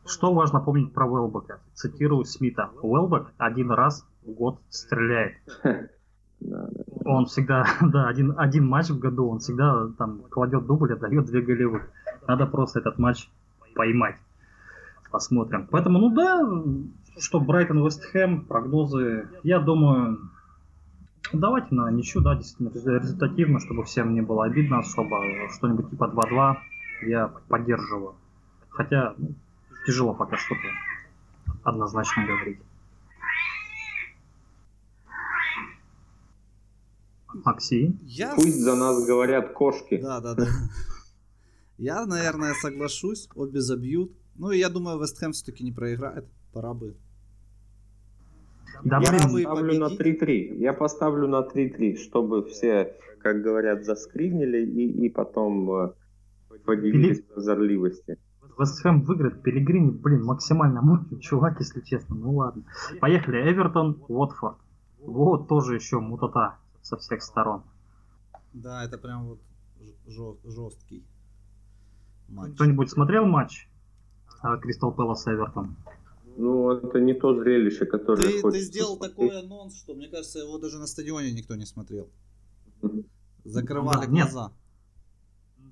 [0.10, 1.60] Что важно помнить про Уэлбека?
[1.76, 2.72] Цитирую Смита.
[2.82, 5.38] Уэлбек один раз в год стреляет.
[7.06, 11.42] Он всегда, да, один, один матч в году, он всегда там кладет дубль, отдает две
[11.42, 11.90] голевых.
[12.28, 13.30] Надо просто этот матч
[13.76, 14.16] поймать.
[15.12, 15.68] Посмотрим.
[15.70, 16.42] Поэтому, ну да,
[17.20, 20.20] что Брайтон, Вестхэм, прогнозы, я думаю,
[21.34, 22.70] давайте на ничью, да, действительно
[23.00, 25.20] результативно, чтобы всем не было обидно особо.
[25.58, 26.56] Что-нибудь типа 2-2
[27.08, 28.16] я поддерживаю.
[28.70, 29.34] Хотя, ну,
[29.90, 30.62] тяжело пока что-то
[31.64, 32.60] однозначно говорить.
[37.44, 38.00] Максим?
[38.04, 38.36] Я...
[38.36, 39.98] Пусть за нас говорят кошки.
[39.98, 40.46] Да, да, да.
[41.78, 43.30] Я, наверное, соглашусь.
[43.36, 44.12] Обе забьют.
[44.36, 46.26] Ну, и я думаю, Вестхэм все-таки не проиграет.
[46.54, 46.96] Пора бы.
[48.84, 50.58] Да, я поставлю на 3-3.
[50.58, 55.94] Я поставлю на 3-3, чтобы все, как говорят, заскригнили и, и потом э,
[56.66, 57.26] поделились Или...
[57.26, 58.18] прозорливости.
[58.60, 62.16] Вестхэм выиграет, Пелигрини, блин, максимально мутный чувак, если честно.
[62.16, 62.64] Ну ладно.
[63.00, 63.50] Поехали.
[63.50, 64.58] Эвертон, Уотфорд.
[65.00, 67.64] Вот тоже еще мутата со всех сторон.
[68.54, 69.40] Да, это прям вот
[70.46, 71.06] жесткий
[72.28, 72.54] матч.
[72.56, 73.70] Кто-нибудь смотрел матч
[74.42, 75.76] а, Кристал Пэлас Эвертон?
[76.38, 79.16] Ну, это не то зрелище, которое ты, ты сделал смотреть.
[79.16, 82.10] такой анонс, что, мне кажется, его даже на стадионе никто не смотрел.
[83.44, 84.44] Закрывали да, глаза.
[84.48, 84.59] Нет.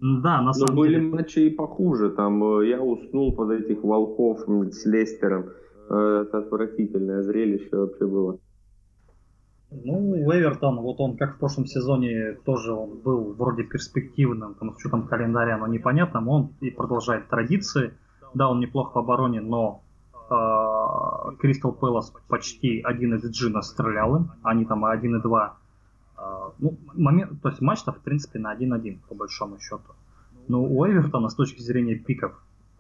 [0.02, 1.08] Да, на самом Но были деле.
[1.10, 2.12] матчи и похуже.
[2.12, 5.50] Там э, я уснул под этих волков с Лестером.
[5.90, 8.38] Э, это отвратительное зрелище вообще было.
[9.70, 14.78] Ну, Эвертон, вот он как в прошлом сезоне тоже он был вроде перспективным, там, с
[14.78, 17.94] учетом календаря, но непонятным, он и продолжает традиции.
[18.34, 19.82] Да, он неплох в обороне, но
[21.40, 25.58] Кристал э, Пэлас почти 1 из G настрелял им, они там 1 и 2 а,
[26.60, 29.94] ну, момент, то есть матч-то, в принципе, на 1-1, по большому счету.
[30.48, 32.32] Но у Эвертона с точки зрения пиков,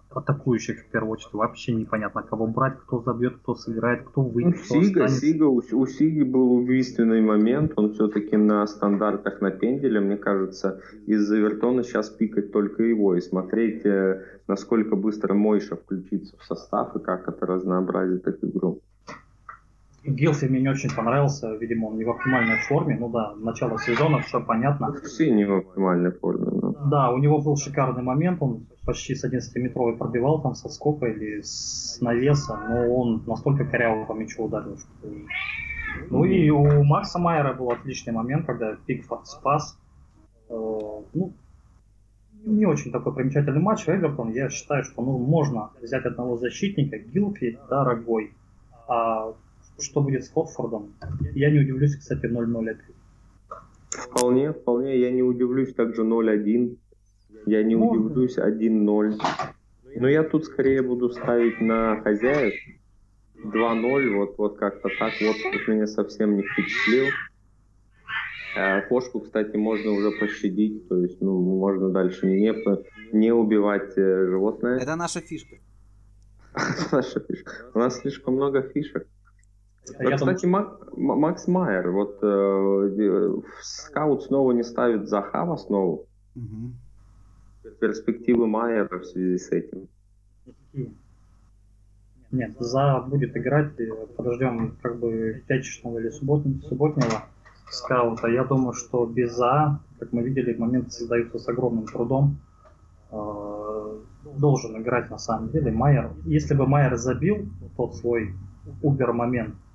[0.10, 4.56] атакующих в первую очередь, вообще непонятно, кого брать, кто забьет, кто сыграет, кто выйдет.
[4.69, 10.00] Ну, Сига, Сига, у, у Сиги был убийственный момент, он все-таки на стандартах на пенделе,
[10.00, 16.36] мне кажется, из Эвертона сейчас пикать только его и смотреть, э, насколько быстро Мойша включится
[16.38, 18.82] в состав и как это разнообразит эту игру.
[20.08, 22.98] Гилфи мне не очень понравился, видимо, он не в оптимальной форме.
[22.98, 24.96] Ну да, начало сезона, все понятно.
[25.04, 26.48] Все не в оптимальной форме.
[26.50, 26.74] Но...
[26.89, 31.41] Да, у него был шикарный момент, он почти с 11-метровой пробивал там со скока или
[31.41, 35.10] с навеса, но он настолько коряво по мячу ударил, что...
[36.10, 39.78] Ну и у Макса Майера был отличный момент, когда Пикфорд спас.
[40.50, 41.34] Э, ну,
[42.46, 43.89] не очень такой примечательный матч.
[43.89, 48.32] Эвертон, я считаю, что ну, можно взять одного защитника, Гилфи, дорогой.
[48.88, 49.34] А
[49.80, 50.94] что будет с Хотфордом.
[51.34, 52.96] Я не удивлюсь, кстати, 0-0 опять.
[53.90, 55.00] Вполне, вполне.
[55.00, 56.78] Я не удивлюсь также 0-1.
[57.46, 58.06] Я не Можно.
[58.06, 59.22] удивлюсь 1-0.
[59.96, 62.54] Но я тут скорее буду ставить на хозяев.
[63.44, 65.13] 2-0, вот, вот как-то так.
[65.22, 67.06] Вот тут меня совсем не впечатлил.
[68.56, 72.52] А кошку, кстати, можно уже пощадить, то есть, ну, можно дальше не,
[73.16, 74.80] не убивать э, животное.
[74.80, 75.58] Это наша фишка.
[76.92, 77.52] наша фишка.
[77.76, 79.06] У нас слишком много фишек.
[80.00, 80.80] Вот, кстати, думаю...
[80.95, 86.06] Макс Майер, вот э, скаут снова не ставит Захава снова.
[86.36, 87.71] Угу.
[87.80, 89.88] Перспективы Майера в связи с этим.
[92.32, 93.71] Нет, за будет играть,
[94.17, 97.23] подождем как бы пятничного или субботнего, субботнего
[97.69, 98.28] скаута.
[98.28, 102.38] Я думаю, что без За, как мы видели, моменты создаются с огромным трудом.
[103.12, 103.97] Э,
[104.38, 106.12] должен играть на самом деле Майер.
[106.26, 107.47] Если бы Майер забил
[107.78, 108.34] тот свой
[108.82, 109.66] убер момент, э,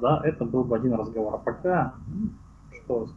[0.00, 1.34] да, это был бы один разговор.
[1.34, 1.94] А пока,
[2.72, 3.08] что...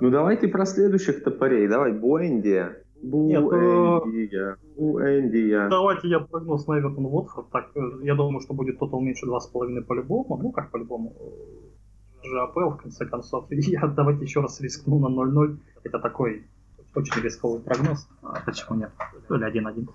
[0.00, 1.66] Ну давайте про следующих топорей.
[1.68, 2.66] Давай, Буэнди.
[3.02, 4.56] Буэндия.
[4.76, 5.68] Буэндия.
[5.68, 7.48] Давайте я прогноз на Эвертон Уотфорд.
[7.50, 10.38] Так, э, я думаю, что будет тотал меньше 2,5 по-любому.
[10.42, 11.14] Ну, как по-любому
[12.22, 13.46] же АПЛ, в конце концов.
[13.50, 15.58] Я давайте еще раз рискну на 0-0.
[15.84, 16.46] Это такой
[16.94, 18.08] очень рисковый прогноз.
[18.22, 18.90] А почему нет?
[19.28, 19.88] Или 1-1.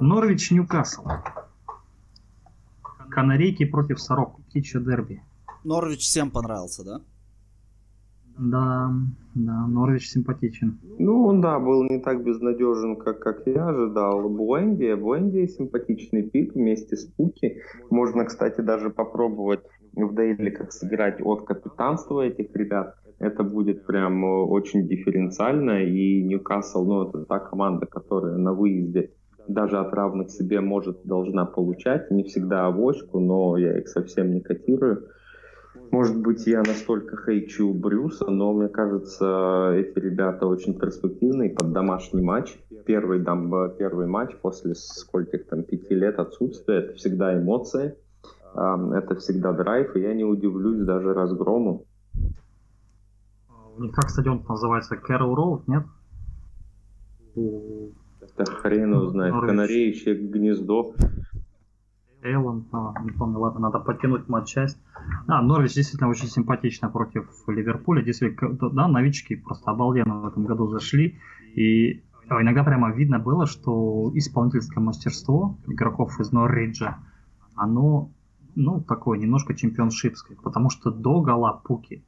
[0.00, 1.06] Норвич Ньюкасл.
[3.16, 4.36] Канарейки против Сорок.
[4.50, 5.22] Птичье дерби.
[5.64, 7.00] Норвич всем понравился, да?
[8.38, 8.92] Да,
[9.34, 10.78] да, Норвич симпатичен.
[10.98, 14.28] Ну, он, да, был не так безнадежен, как, как я ожидал.
[14.28, 17.62] Буэнди, Буэнди симпатичный пик вместе с Пуки.
[17.88, 22.96] Можно, кстати, даже попробовать в Дейли как сыграть от капитанства этих ребят.
[23.18, 29.12] Это будет прям э, очень дифференциально, и Ньюкасл, ну, это та команда, которая на выезде
[29.48, 32.10] даже от равных себе может, должна получать.
[32.10, 35.08] Не всегда авоську, но я их совсем не котирую.
[35.90, 42.22] Может быть, я настолько хейчу Брюса, но мне кажется, эти ребята очень перспективные под домашний
[42.22, 42.58] матч.
[42.86, 47.94] Первый, дам, первый матч после скольких там пяти лет отсутствия, это всегда эмоции
[48.56, 51.84] это всегда драйв, и я не удивлюсь даже разгрому.
[53.76, 54.96] У них как стадион называется?
[54.96, 55.84] Кэрол Роуд, нет?
[58.36, 59.34] Да хрен его знает.
[59.34, 60.94] Канареечье гнездо.
[62.22, 64.78] Эйлон, а, не помню, ладно, надо подтянуть матчасть.
[65.28, 68.02] А, Норвич действительно очень симпатично против Ливерпуля.
[68.02, 71.18] Действительно, да, новички просто обалденно в этом году зашли.
[71.54, 76.98] И иногда прямо видно было, что исполнительское мастерство игроков из Норриджа,
[77.54, 78.10] оно
[78.56, 82.02] ну, такой немножко чемпионшипской, потому что до гола Пуки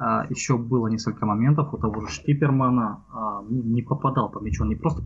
[0.00, 4.62] а, еще было несколько моментов у того же Штипермана, а, ну, не попадал по мячу,
[4.62, 5.02] он не просто,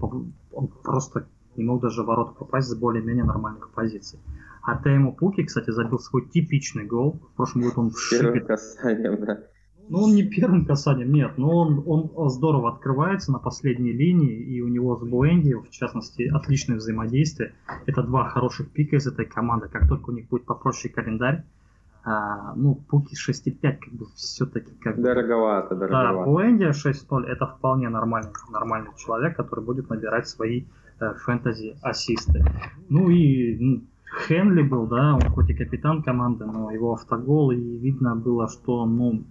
[0.53, 1.27] он просто
[1.57, 4.21] не мог даже в ворота попасть с более-менее нормальных позиций.
[4.63, 7.21] А Тейму Пуки, кстати, забил свой типичный гол.
[7.33, 8.39] В прошлом году он в шипе...
[8.41, 9.41] касанием, да.
[9.89, 11.83] Ну, он не первым касанием, нет, но он,
[12.15, 17.55] он здорово открывается на последней линии, и у него с Буэнди, в частности, отличное взаимодействие.
[17.87, 19.69] Это два хороших пика из этой команды.
[19.69, 21.45] Как только у них будет попроще календарь,
[22.05, 26.19] а, ну, Пуки 6,5 как бы все-таки как Дороговато, дороговато.
[26.19, 30.65] Да, Буэнди 6-0 это вполне нормальный, нормальный человек, который будет набирать свои
[31.01, 32.45] э, фэнтези-ассисты.
[32.91, 33.83] Ну и ну,
[34.27, 38.85] Хенли был, да, он хоть и капитан команды, но его автогол, и видно было, что,
[38.85, 39.25] ну,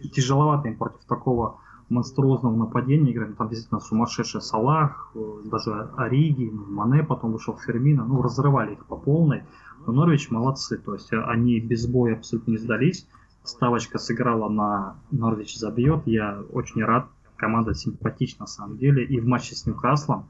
[0.00, 1.58] тяжеловато им против такого
[1.90, 3.36] монструозного нападения играть.
[3.36, 8.04] Там действительно сумасшедший Салах, э, даже Ориги, Мане потом вышел Фермина.
[8.04, 9.44] Ну, разрывали их по полной.
[9.86, 10.78] Но Норвич молодцы.
[10.78, 13.06] То есть э, они без боя абсолютно не сдались.
[13.44, 16.02] Ставочка сыграла на Норвич забьет.
[16.06, 17.08] Я очень рад.
[17.36, 19.04] Команда симпатична на самом деле.
[19.04, 20.28] И в матче с Ньюкаслом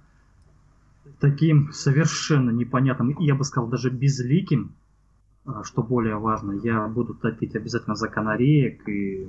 [1.21, 4.73] таким совершенно непонятным, я бы сказал, даже безликим
[5.45, 9.29] а, что более важно, я буду топить обязательно за канареек и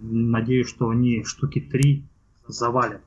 [0.00, 2.04] надеюсь, что они штуки три
[2.46, 3.02] завалят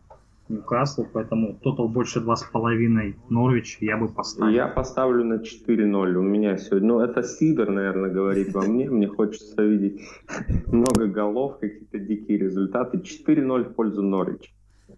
[0.52, 4.54] Ньюкасл, поэтому тотал больше два с половиной Норвич я бы поставил.
[4.54, 6.16] Я поставлю на 4-0.
[6.16, 8.90] У меня сегодня, ну это Сидор, наверное, говорит во мне.
[8.90, 10.02] Мне хочется видеть
[10.68, 12.98] много голов, какие-то дикие результаты.
[12.98, 14.54] 4-0 в пользу Норвич.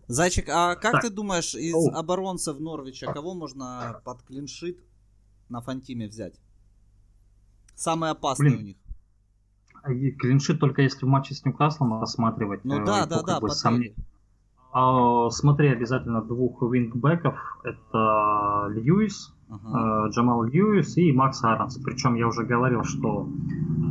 [0.08, 1.02] Зайчик, а как так.
[1.04, 1.92] ты думаешь, из О.
[1.98, 4.80] оборонцев Норвича кого можно под клиншит
[5.50, 6.40] на Фантиме взять?
[7.76, 8.60] Самый опасный Блин.
[8.60, 8.78] у них.
[9.90, 12.64] И клиншит только если в матче с Ньюкаслом рассматривать.
[12.64, 13.96] Ну э, да, да, да, сомнений.
[14.74, 17.36] А, смотри обязательно двух вингбеков.
[17.64, 20.10] Это Льюис, uh-huh.
[20.10, 21.78] Джамал Льюис и Макс Аронс.
[21.78, 23.28] Причем я уже говорил, что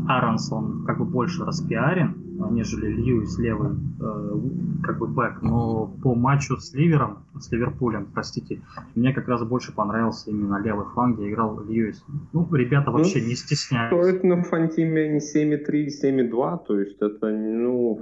[0.08, 2.16] Ааронс, он как бы больше распиарен,
[2.50, 3.70] нежели Льюис левый
[4.00, 4.40] э,
[4.82, 5.42] как бы бэк.
[5.42, 8.60] Но по матчу с Ливером, с Ливерпулем, простите,
[8.96, 12.04] мне как раз больше понравился именно левый фланг, где играл Льюис.
[12.32, 14.02] Ну, ребята ну, вообще не стесняются.
[14.02, 18.00] Стоит на FanTeam е не 7-3, 7-2, то есть это, ну,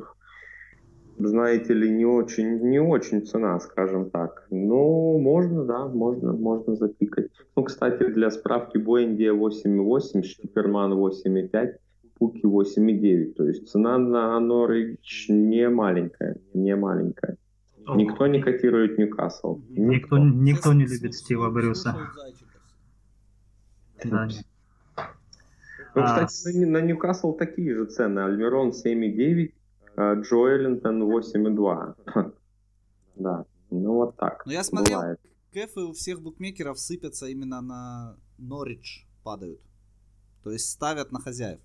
[1.29, 4.47] знаете ли, не очень, не очень цена, скажем так.
[4.51, 7.29] Но можно, да, можно, можно запикать.
[7.57, 11.75] Ну, кстати, для справки Боиндия 8.8, Штиперман 8.5,
[12.18, 13.33] Пуки 8.9.
[13.35, 17.37] То есть цена на Норвич не маленькая, не маленькая.
[17.95, 19.61] Никто не котирует Ньюкасл.
[19.71, 21.97] Никто, никто не любит Стива Брюса.
[24.05, 24.29] Да.
[25.95, 26.25] Ну, а.
[26.27, 28.21] кстати, на Ньюкасл такие же цены.
[28.21, 29.53] Альмирон 7,9,
[30.01, 32.32] а Джо Эллинтон 8,2.
[33.16, 34.46] Да, ну вот так.
[34.46, 35.20] Но я смотрел, бывает.
[35.53, 39.61] кэфы у всех букмекеров сыпятся именно на Норридж падают.
[40.42, 41.61] То есть ставят на хозяев.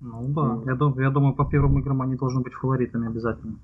[0.00, 3.58] Ну да, я, дум, я думаю, по первым играм они должны быть фаворитами обязательно.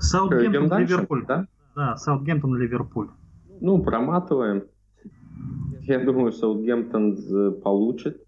[0.00, 1.24] Саутгемптон, Ливерпуль.
[1.26, 1.46] Да?
[1.74, 3.08] да, Саутгемптон, Ливерпуль.
[3.60, 4.64] Ну, проматываем.
[5.80, 8.22] Я думаю, Саутгемптон получит.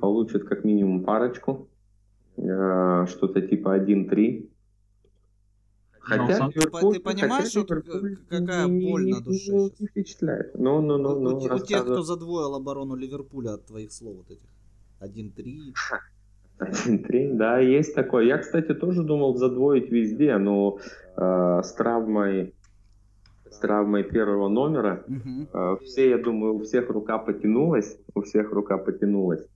[0.00, 1.67] Получит как минимум парочку.
[2.38, 4.48] Э, что-то типа 1-3.
[6.00, 9.86] Хотя ну, Ливерпуль, ты понимаешь, хотя Ливерпуль какая не, боль не, на душе не, не
[9.86, 10.54] впечатляет.
[10.54, 14.30] Ну, ну, ну, ну, у, у тех, кто задвоил оборону Ливерпуля от твоих слов вот
[14.30, 14.48] этих.
[15.00, 15.74] 1-3.
[16.60, 18.24] 1-3, да, есть такое.
[18.24, 20.78] Я, кстати, тоже думал задвоить везде, но
[21.16, 22.54] э, с травмой
[23.50, 25.48] с травмой первого номера угу.
[25.52, 29.46] э, все, я думаю, у всех рука потянулась, у всех рука потянулась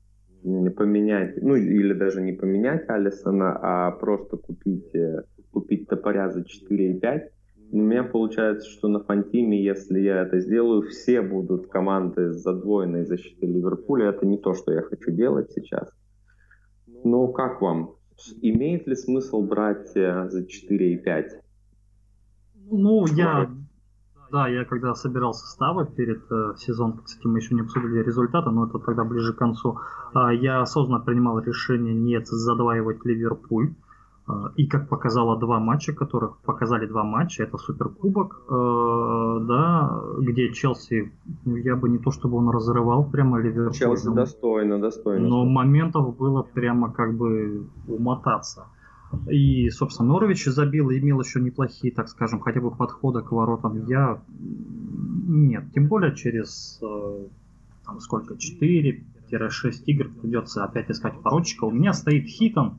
[0.71, 7.31] поменять, ну или даже не поменять Алисона, а просто купить, э, купить топоря за 4,5.
[7.73, 13.07] У меня получается, что на Фантиме, если я это сделаю, все будут команды с задвоенной
[13.07, 14.11] защитой Ливерпуля.
[14.11, 15.89] Это не то, что я хочу делать сейчас.
[17.05, 17.95] Но как вам?
[18.43, 21.29] Имеет ли смысл брать э, за 4,5?
[22.71, 23.51] Ну, я
[24.33, 28.67] да, я когда собирал составы перед э, сезоном, кстати, мы еще не обсудили результаты, но
[28.67, 29.79] это тогда ближе к концу,
[30.15, 33.75] э, я осознанно принимал решение не задваивать Ливерпуль.
[34.27, 40.51] Э, и как показало два матча, которых показали два матча, это Суперкубок, э, да, где
[40.51, 41.13] Челси,
[41.45, 43.75] ну, я бы не то чтобы он разрывал прямо Ливерпуль.
[43.75, 45.29] Челси достойно, достойно.
[45.29, 48.65] Но моментов было прямо как бы умотаться.
[49.29, 53.87] И, собственно, Норович забил и имел еще неплохие, так скажем, хотя бы подходы к воротам.
[53.87, 54.23] Я...
[55.29, 57.27] Нет, тем более через э,
[57.85, 59.03] там сколько, 4-6
[59.87, 61.65] игр придется опять искать порочика.
[61.65, 62.79] У меня стоит Хитон,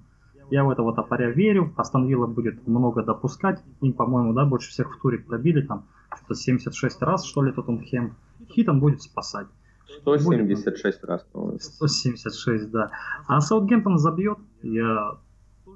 [0.49, 1.73] я в этого топоря верю.
[1.77, 3.61] Астон Вилла будет много допускать.
[3.81, 8.15] Им, по-моему, да, больше всех в туре пробили там что-то 76 раз, что ли, Тоттенхэм.
[8.49, 9.47] Хитон будет спасать.
[10.01, 11.59] 176 будет, раз, по-моему.
[11.59, 12.91] 176, да.
[13.27, 14.37] А Саутгемптон забьет.
[14.61, 15.17] Я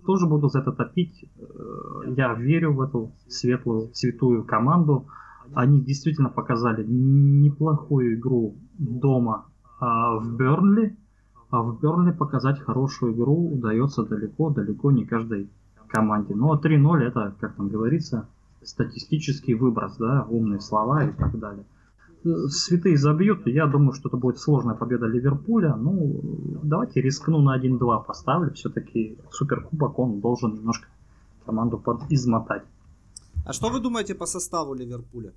[0.06, 1.26] тоже буду за это топить.
[1.38, 5.06] Э, я верю в эту светлую, святую команду.
[5.54, 9.46] Они действительно показали неплохую игру дома
[9.80, 10.98] а в Бернли.
[11.50, 15.50] А в Бернли показать хорошую игру удается далеко-далеко не каждой
[15.88, 16.36] команде.
[16.36, 18.28] Но 3-0 это, как там говорится,
[18.62, 21.64] статистический выброс, да, умные слова и так далее
[22.50, 25.76] святые забьют, я думаю, что это будет сложная победа Ливерпуля.
[25.76, 26.22] Ну,
[26.64, 28.54] давайте рискну на 1-2 поставлю.
[28.54, 30.88] Все-таки суперкубок, он должен немножко
[31.46, 32.64] команду под измотать.
[33.46, 35.32] А что вы думаете по составу Ливерпуля?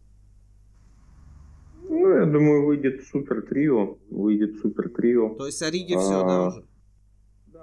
[1.89, 3.97] Ну, я думаю, выйдет супер трио.
[4.11, 5.35] Выйдет супер трио.
[5.35, 6.65] То есть Ориги а, все, да, уже?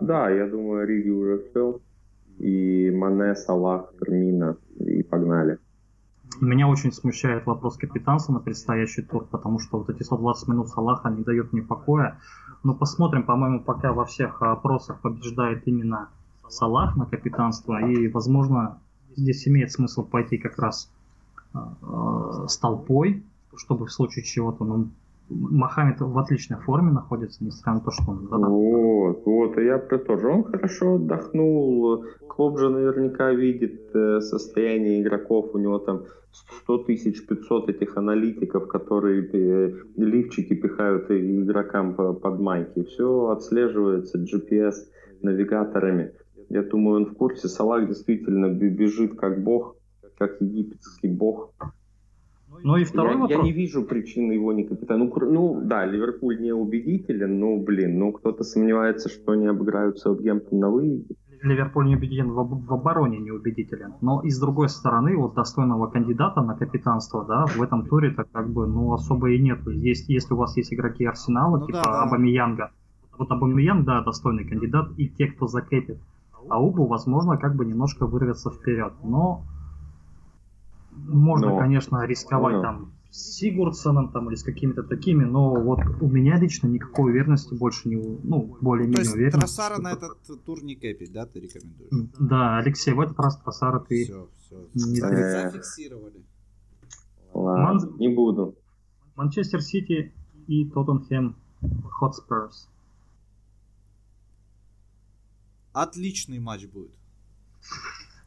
[0.02, 1.80] Да, я думаю, Ориги уже все.
[2.40, 4.58] И Мане, Салах, Термина.
[4.80, 5.60] И погнали.
[6.40, 11.10] Меня очень смущает вопрос капитанства на предстоящий тур, потому что вот эти 120 минут Салаха
[11.10, 12.20] не дают мне покоя.
[12.64, 16.10] Но посмотрим, по-моему, пока во всех опросах побеждает именно
[16.50, 17.86] Салах на капитанство.
[17.86, 18.80] И, возможно,
[19.16, 20.90] здесь имеет смысл пойти как раз
[21.54, 21.60] э,
[22.48, 23.24] с толпой,
[23.56, 24.90] чтобы в случае чего-то, ну,
[25.30, 28.28] Мохаммед в отличной форме находится, несмотря на то, что он...
[28.28, 30.28] Да, вот, вот, я про то же.
[30.28, 32.06] Он хорошо отдохнул.
[32.30, 35.50] Клуб же наверняка видит э, состояние игроков.
[35.54, 42.84] У него там 100 тысяч 500 этих аналитиков, которые э, лифчики пихают игрокам под майки.
[42.84, 44.76] Все отслеживается GPS
[45.22, 46.14] навигаторами.
[46.50, 47.50] Я думаю, он в курсе.
[47.50, 49.76] Салах действительно бежит как бог,
[50.18, 51.52] как египетский бог.
[52.64, 53.38] Ну и второй я, вопрос.
[53.38, 55.06] Я не вижу причин его не капитана.
[55.06, 60.60] Ну, ну да, Ливерпуль не убедителен, но, блин, ну кто-то сомневается, что они обыграют Саутгемптон
[60.60, 61.16] на выезде.
[61.42, 63.94] Ливерпуль не убедителен в, в обороне не убедителен.
[64.02, 68.28] Но и с другой стороны, вот достойного кандидата на капитанство, да, в этом туре так
[68.32, 69.60] как бы, ну, особо и нет.
[69.68, 72.04] Есть, если у вас есть игроки Арсенала, ну, типа да, да.
[72.04, 72.72] Абамиянга,
[73.18, 76.00] вот Абамиянг, да, достойный кандидат, и те, кто закрепит
[76.50, 78.94] Аубу, возможно, как бы немножко вырвется вперед.
[79.04, 79.44] Но
[81.08, 81.60] можно, Но...
[81.60, 86.68] конечно, рисковать ну, там Сигурдсоном там или с какими-то такими, но вот у меня лично
[86.68, 89.56] никакой уверенности больше не, ну, более-менее То есть уверенности.
[89.56, 92.10] Тросара на этот тур не кэпить, да, ты рекомендуешь?
[92.20, 94.68] Да, Алексей, в этот раз Тросара ты Все, все.
[94.76, 95.52] не Э.
[95.52, 96.24] Зафиксировали.
[97.34, 98.56] Ладно, не буду.
[99.16, 100.14] Манчестер Сити
[100.48, 101.36] и Тоттенхэм
[101.90, 102.70] Хотспурс.
[105.74, 106.92] Отличный матч будет.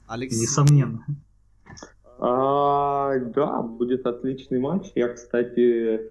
[0.07, 0.41] Алексей.
[0.41, 1.05] Несомненно.
[2.23, 4.93] А, да, будет отличный матч.
[4.95, 6.11] Я, кстати,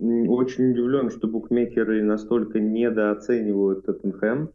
[0.00, 4.50] очень удивлен, что букмекеры настолько недооценивают Тоттенхэм.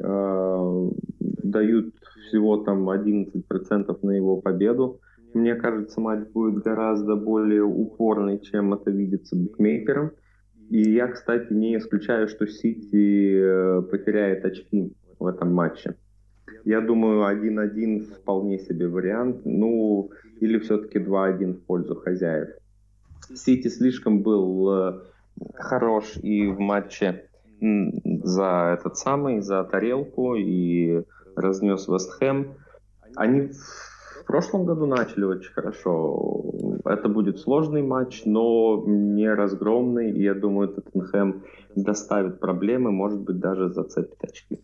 [0.00, 1.94] А, дают
[2.28, 5.00] всего там 11% на его победу.
[5.34, 10.12] Мне кажется, матч будет гораздо более упорный, чем это видится букмекерам.
[10.70, 15.96] И я, кстати, не исключаю, что Сити э, потеряет очки в этом матче.
[16.64, 19.40] Я думаю, 1-1 вполне себе вариант.
[19.44, 20.10] Ну,
[20.40, 22.48] или все-таки 2-1 в пользу хозяев.
[23.34, 25.00] Сити слишком был э,
[25.54, 27.24] хорош и в матче
[27.60, 31.02] за этот самый, за тарелку и
[31.36, 32.54] разнес Вест Хэм.
[33.16, 33.50] Они
[34.20, 36.44] в прошлом году начали очень хорошо.
[36.84, 40.10] Это будет сложный матч, но не разгромный.
[40.10, 41.42] И я думаю, Тоттенхэм
[41.74, 44.60] доставит проблемы, может быть, даже зацепит очки.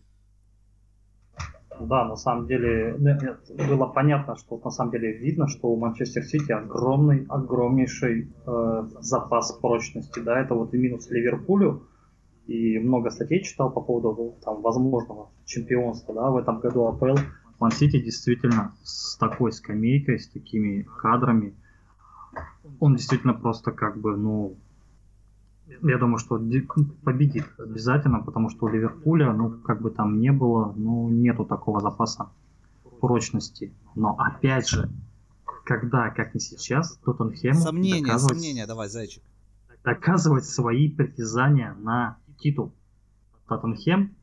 [1.79, 6.23] Да, на самом деле нет, было понятно, что на самом деле видно, что у Манчестер
[6.23, 10.19] Сити огромный, огромнейший э, запас прочности.
[10.19, 11.83] Да, это вот и минус Ливерпулю.
[12.47, 17.17] И много статей читал по поводу там, возможного чемпионства да, в этом году АПЛ.
[17.59, 21.55] Ман Сити действительно с такой скамейкой, с такими кадрами,
[22.79, 24.57] он действительно просто как бы, ну,
[25.67, 26.67] я думаю, что ди-
[27.03, 31.79] победит обязательно, потому что у Ливерпуля, ну, как бы там не было, ну, нету такого
[31.81, 32.29] запаса
[33.01, 33.73] прочности.
[33.95, 34.89] Но опять же,
[35.63, 39.23] когда, как не сейчас, Тоттенхему Сомнения, доказывать, сомнения, давай, зайчик.
[39.83, 42.71] доказывать свои притязания на титул.
[43.47, 44.15] Тоттенхем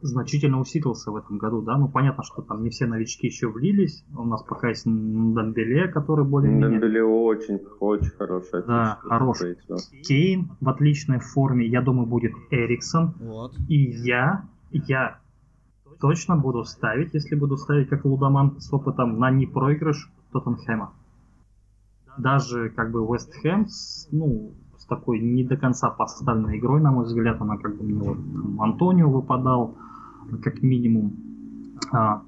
[0.00, 4.04] значительно усилился в этом году, да, ну понятно, что там не все новички еще влились,
[4.16, 9.36] у нас пока есть Дамбеле, который более-менее Дембеле очень, очень хорошая Да, фишка, хорош.
[9.38, 9.78] скорее всего.
[10.04, 13.14] Кейн в отличной форме, я думаю, будет Эриксон.
[13.18, 13.54] Вот.
[13.68, 15.18] И я, я
[16.00, 20.92] точно буду ставить, если буду ставить как Лудоман с опытом на непроигрыш Тоттенхэма.
[22.18, 26.90] Даже как бы Вест Хэм, с, ну, с такой не до конца поставленной игрой, на
[26.92, 29.76] мой взгляд, она как бы мне вот там Антонио выпадал,
[30.42, 31.16] как минимум,
[31.92, 32.22] а,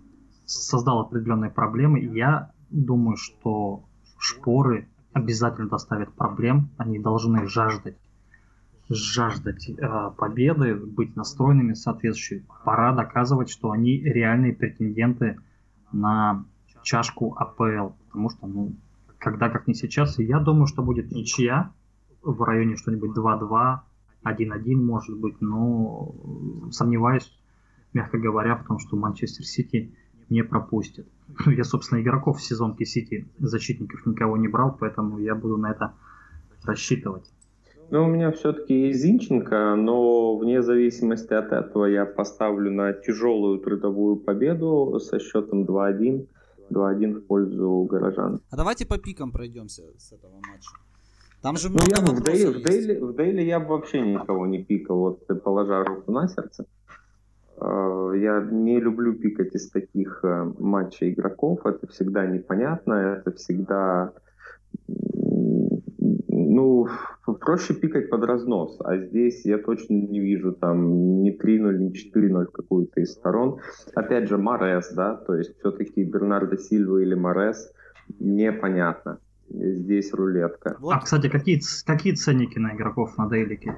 [0.47, 2.01] создал определенные проблемы.
[2.01, 3.85] И я думаю, что
[4.19, 7.97] шпоры обязательно доставят проблем, они должны жаждать
[8.93, 12.45] жаждать э, победы, быть настроенными соответствующие.
[12.65, 15.39] Пора доказывать, что они реальные претенденты
[15.93, 16.45] на
[16.83, 17.95] чашку АПЛ.
[18.07, 18.75] Потому что, ну,
[19.19, 21.73] когда как не сейчас, и я думаю, что будет ничья
[22.23, 23.79] в районе что-нибудь 2-2,
[24.25, 26.13] 1-1 может быть, но
[26.73, 27.33] сомневаюсь,
[27.93, 29.95] мягко говоря, в том, что Манчестер Сити
[30.29, 31.07] не пропустит.
[31.45, 35.73] Ну, я, собственно, игроков в сезонке Сити, защитников никого не брал, поэтому я буду на
[35.73, 35.95] это
[36.65, 37.31] рассчитывать.
[37.91, 43.59] Ну, у меня все-таки есть Зинченко, но вне зависимости от этого я поставлю на тяжелую
[43.59, 46.29] трудовую победу со счетом 2-1.
[46.71, 48.41] 2-1 в пользу горожан.
[48.51, 50.71] А давайте по пикам пройдемся с этого матча.
[51.43, 52.63] Там же Ну, много я бы в, Дейле, в.
[52.63, 56.67] Дейле, в Дейле я бы вообще никого не пикал, вот ты положа руку на сердце.
[57.61, 64.13] Э, Я не люблю пикать из таких э, матчей игроков, это всегда непонятно, это всегда...
[66.33, 66.89] Ну,
[67.41, 72.47] проще пикать под разнос, а здесь я точно не вижу там ни 3-0, ни 4-0
[72.47, 73.59] в какую-то из сторон.
[73.95, 77.73] Опять же, Морес, да, то есть все-таки Бернардо Сильва или Морес,
[78.19, 79.19] непонятно.
[79.49, 80.77] Здесь рулетка.
[80.81, 83.77] Вот, А, кстати, какие, какие ценники на игроков на дейлике?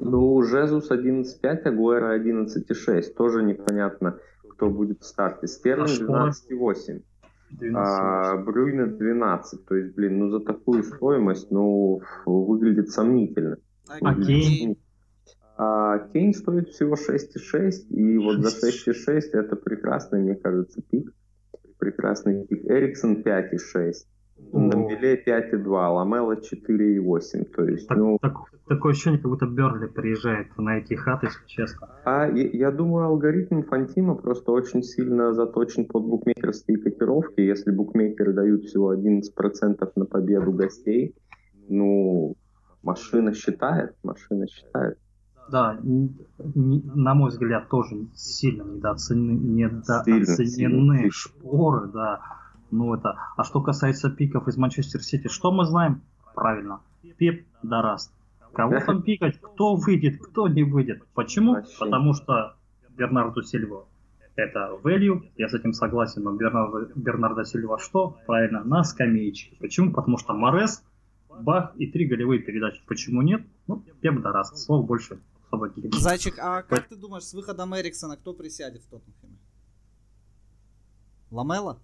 [0.00, 3.14] Ну, Жезус 11.5, Агуэра 11.6.
[3.16, 4.18] Тоже непонятно,
[4.48, 5.46] кто будет в старте.
[5.46, 6.32] Стерлинг А Шпора?
[6.50, 7.02] 12.8.
[7.50, 7.74] 12.
[7.76, 9.66] А Брюйна 12.
[9.66, 13.58] То есть, блин, ну за такую стоимость, ну, выглядит сомнительно.
[13.88, 14.76] а А Кейн?
[15.56, 21.12] А Кейн стоит всего 6,6, и вот за 6,6 это прекрасный, мне кажется, пик.
[21.78, 22.64] Прекрасный пик.
[22.64, 23.92] Эриксон 5,6.
[24.52, 24.68] О.
[24.70, 27.44] Дамбеле 5,2, Ламела 4,8.
[27.44, 28.34] То есть, Так- ну, так-
[28.68, 31.88] такое ощущение, как будто Берли приезжает на эти хаты, если честно.
[32.04, 37.40] А я, я думаю, алгоритм Фантима просто очень сильно заточен под букмекерские котировки.
[37.40, 41.14] Если букмекеры дают всего 11% на победу гостей,
[41.68, 42.36] ну,
[42.82, 44.98] машина считает, машина считает.
[45.50, 51.10] Да, н- н- на мой взгляд, тоже сильно недооценены, недооценены Сильно, сильно.
[51.10, 52.20] шпоры, да.
[52.70, 53.16] Ну это.
[53.36, 56.02] А что касается пиков из Манчестер Сити, что мы знаем
[56.34, 56.80] правильно.
[57.16, 58.12] Пеп Дараст.
[58.52, 61.04] Кого там пикать, кто выйдет, кто не выйдет.
[61.14, 61.54] Почему?
[61.54, 61.78] Вообще.
[61.78, 62.56] Потому что
[62.96, 63.84] Бернарду Сильва
[64.36, 68.18] это value, я с этим согласен, но Бернардо, Бернардо Сильва что?
[68.26, 69.56] Правильно, на скамеечке.
[69.60, 69.92] Почему?
[69.92, 70.82] Потому что Морес,
[71.28, 72.82] бах и три голевые передачи.
[72.86, 73.42] Почему нет?
[73.66, 74.56] Ну, Пеп Дараст.
[74.56, 75.20] Слов больше.
[75.92, 79.38] Зайчик, а как ты думаешь, с выходом Эриксона кто присядет в Тоттенхэме?
[81.30, 81.78] Ламела?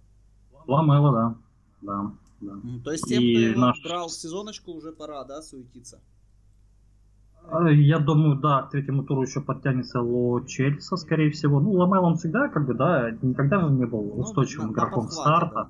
[0.67, 1.35] Ламела, да.
[1.81, 2.53] Да, да.
[2.83, 5.99] То есть тем, И кто наш- брал сезоночку, уже пора, да, суетиться?
[7.51, 11.59] Э, Я думаю, да, к третьему туру еще подтянется Ло Чельса, скорее всего.
[11.59, 15.09] Ну, Ламел он всегда, как бы, да, никогда же не был Ну, устойчивым на игроком
[15.09, 15.69] старта.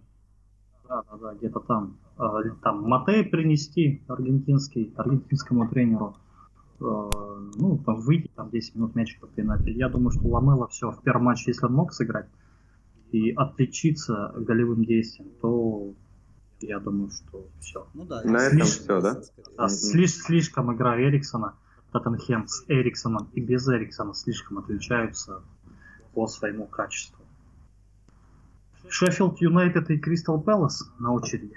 [0.90, 1.96] Да, да, да, где-то там.
[2.20, 2.24] Э,
[2.62, 6.16] Там Матей принести аргентинский, аргентинскому тренеру.
[6.82, 7.10] Э,
[7.56, 9.62] Ну, там выйти, там 10 минут мячик попинать.
[9.66, 12.28] Я думаю, что Ламела все, в первом матче, если он мог сыграть
[13.12, 15.94] и отличиться голевым действием, то
[16.62, 17.88] я думаю, что все.
[17.94, 18.22] Ну да.
[18.24, 19.14] На этом согласен, всё, да?
[19.14, 19.66] Да, Мгм.
[19.68, 21.56] слиш- слишком игра Эриксона,
[21.92, 25.42] Тоттенхэм с Эриксоном и без Эриксона слишком отличаются
[26.14, 27.18] по своему качеству.
[28.90, 31.56] Шеффилд Юнайтед и Кристал Пэлас на очереди.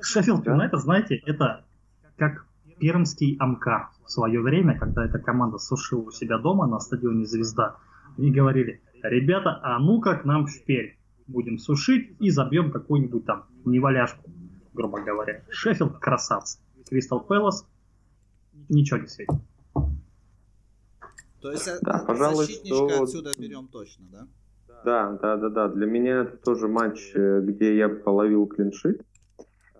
[0.00, 0.46] Шеффилд.
[0.46, 1.64] Юнайтед, знаете, это
[2.16, 2.46] как
[2.78, 7.76] пермский Амкар в свое время, когда эта команда сушила у себя дома на стадионе «Звезда».
[8.16, 10.92] Они говорили, ребята, а ну-ка к нам в Пермь.
[11.26, 14.30] Будем сушить и забьем какую-нибудь там неваляшку,
[14.72, 15.42] грубо говоря.
[15.50, 16.58] Шеффилд красавцы.
[16.88, 17.66] Кристал Пэлас
[18.70, 19.34] ничего не светит.
[21.40, 24.26] То есть Да, пожалуй, защитничка что- отсюда берем точно, да?
[24.84, 25.68] Да, да, да, да.
[25.68, 29.02] Для меня это тоже матч, э, где я половил клиншит.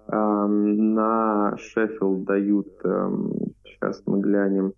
[0.08, 2.68] Эм, На Шеффилд дают,
[3.64, 4.72] сейчас мы глянем,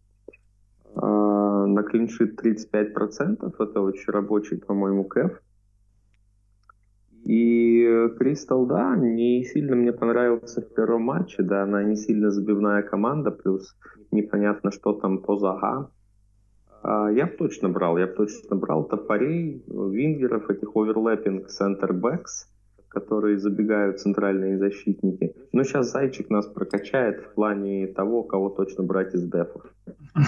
[0.95, 3.55] на клиншит 35%.
[3.59, 5.41] Это очень рабочий, по-моему, кэф.
[7.25, 12.83] И Кристал, да, не сильно мне понравился в первом матче, да, она не сильно забивная
[12.83, 13.77] команда, плюс
[14.11, 15.91] непонятно, что там по Зага.
[16.83, 22.49] А, Я точно брал, я бы точно брал топорей, вингеров, этих оверлэппинг центр-бэкс,
[22.91, 25.35] которые забегают центральные защитники.
[25.53, 29.63] Но сейчас Зайчик нас прокачает в плане того, кого точно брать из дефов.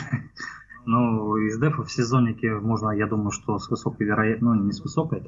[0.85, 4.83] Ну, из дефа в сезоннике можно, я думаю, что с высокой вероятностью, ну, не с
[4.83, 5.23] высокой,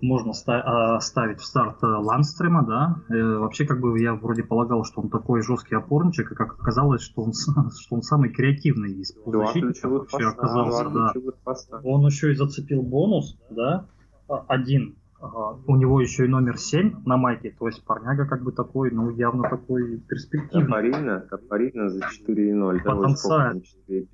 [0.00, 3.02] можно ста- а, ставить в старт э, Ланстрима, да.
[3.08, 7.02] Э, вообще, как бы я вроде полагал, что он такой жесткий опорничек, и как оказалось,
[7.02, 7.32] что он,
[7.78, 10.40] что он самый креативный из полузащитников ключевых вообще поста.
[10.40, 11.30] оказался, два да.
[11.42, 11.80] поста.
[11.82, 13.86] Он еще и зацепил бонус, да,
[14.28, 14.97] а, один.
[15.20, 15.58] Ага.
[15.66, 19.10] У него еще и номер 7 на майке, то есть парняга как бы такой, ну,
[19.10, 20.66] явно такой перспективный.
[20.66, 22.82] Топорина, Топорина за 4,0.
[22.84, 23.60] Да, ой, Потенциально.
[23.60, 24.08] сколько там, 4,5.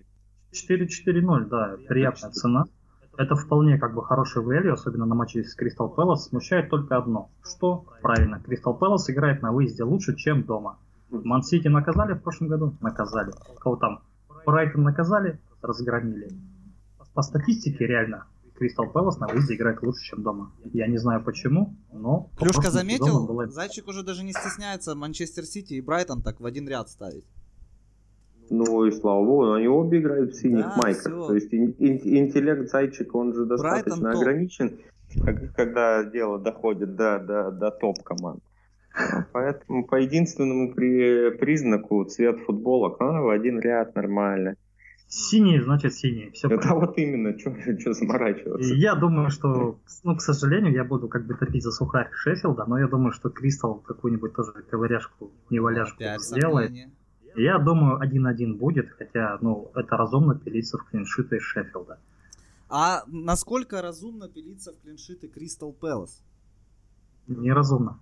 [0.54, 2.64] 4-4-0, да, приятная цена.
[3.16, 6.28] Это вполне как бы хороший value, особенно на матче с Кристал Пэлас.
[6.28, 7.30] Смущает только одно.
[7.44, 7.84] Что?
[8.00, 10.78] Правильно, Кристал Пэлас играет на выезде лучше, чем дома.
[11.10, 12.74] Ман-Сити наказали в прошлом году?
[12.80, 13.32] Наказали.
[13.60, 14.00] Кого там?
[14.44, 15.38] Брайтон наказали?
[15.62, 16.30] Разгромили.
[17.14, 18.24] По статистике реально
[18.56, 20.52] Кристал Пэлас на выезде играет лучше, чем дома.
[20.72, 22.30] Я не знаю почему, но...
[22.68, 23.26] сезону заметил?
[23.26, 27.24] было- Зайчик уже даже не стесняется Манчестер Сити и Брайтон так в один ряд ставить.
[28.50, 31.00] Ну и слава богу, они обе играют в синих Да, майках.
[31.02, 31.26] всё.
[31.28, 34.20] То есть ин- ин- интеллект зайчика, он же достаточно топ.
[34.20, 34.78] ограничен,
[35.24, 38.42] как- когда дело доходит до, до, до топ-команд.
[39.32, 44.54] Поэтому по единственному при, признаку цвет футболок а, в один ряд нормально.
[45.16, 46.32] Синие, значит синие.
[46.32, 47.52] Все Это вот именно, что
[47.94, 48.74] заморачиваться.
[48.74, 52.80] Я думаю, что, ну, к сожалению, я буду как бы топить за сухарь Шеффилда, но
[52.80, 56.66] я думаю, что Кристал какую-нибудь тоже ковыряшку, неваляшку Опять сделает.
[56.66, 56.90] сомнения.
[57.36, 62.00] Я думаю, 1-1 будет, хотя, ну, это разумно пилиться в клиншиты Шеффилда.
[62.68, 66.24] А насколько разумно пилиться в клиншиты Кристал Пэлас?
[67.28, 68.00] Неразумно.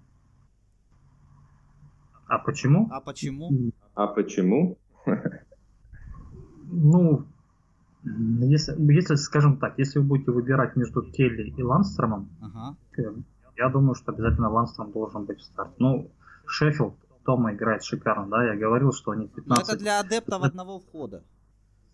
[2.26, 2.88] А почему?
[2.90, 3.50] А почему?
[3.94, 4.78] А почему?
[6.72, 7.24] Ну,
[8.04, 12.76] если, если, скажем так, если вы будете выбирать между Келли и Ланстромом, Ага.
[12.98, 13.12] э,
[13.56, 15.74] я думаю, что обязательно Ланстром должен быть в старте.
[15.78, 16.10] Ну,
[16.46, 16.94] Шеффилд
[17.24, 21.22] дома играет шикарно, да, я говорил, что они Но 15, это для адептов одного входа.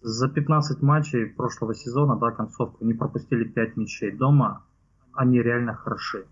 [0.01, 4.63] за 15 матчей прошлого сезона, да, концовку, не пропустили 5 мячей дома,
[5.13, 6.25] они реально хороши.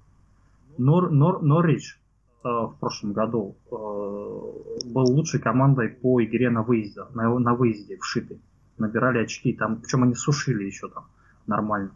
[0.78, 2.01] Нор, Нор, Норрич
[2.49, 8.38] в прошлом году э, был лучшей командой по игре на выезде, на, на выезде вшиты.
[8.78, 11.07] Набирали очки, там, причем они сушили еще там
[11.47, 11.92] нормально.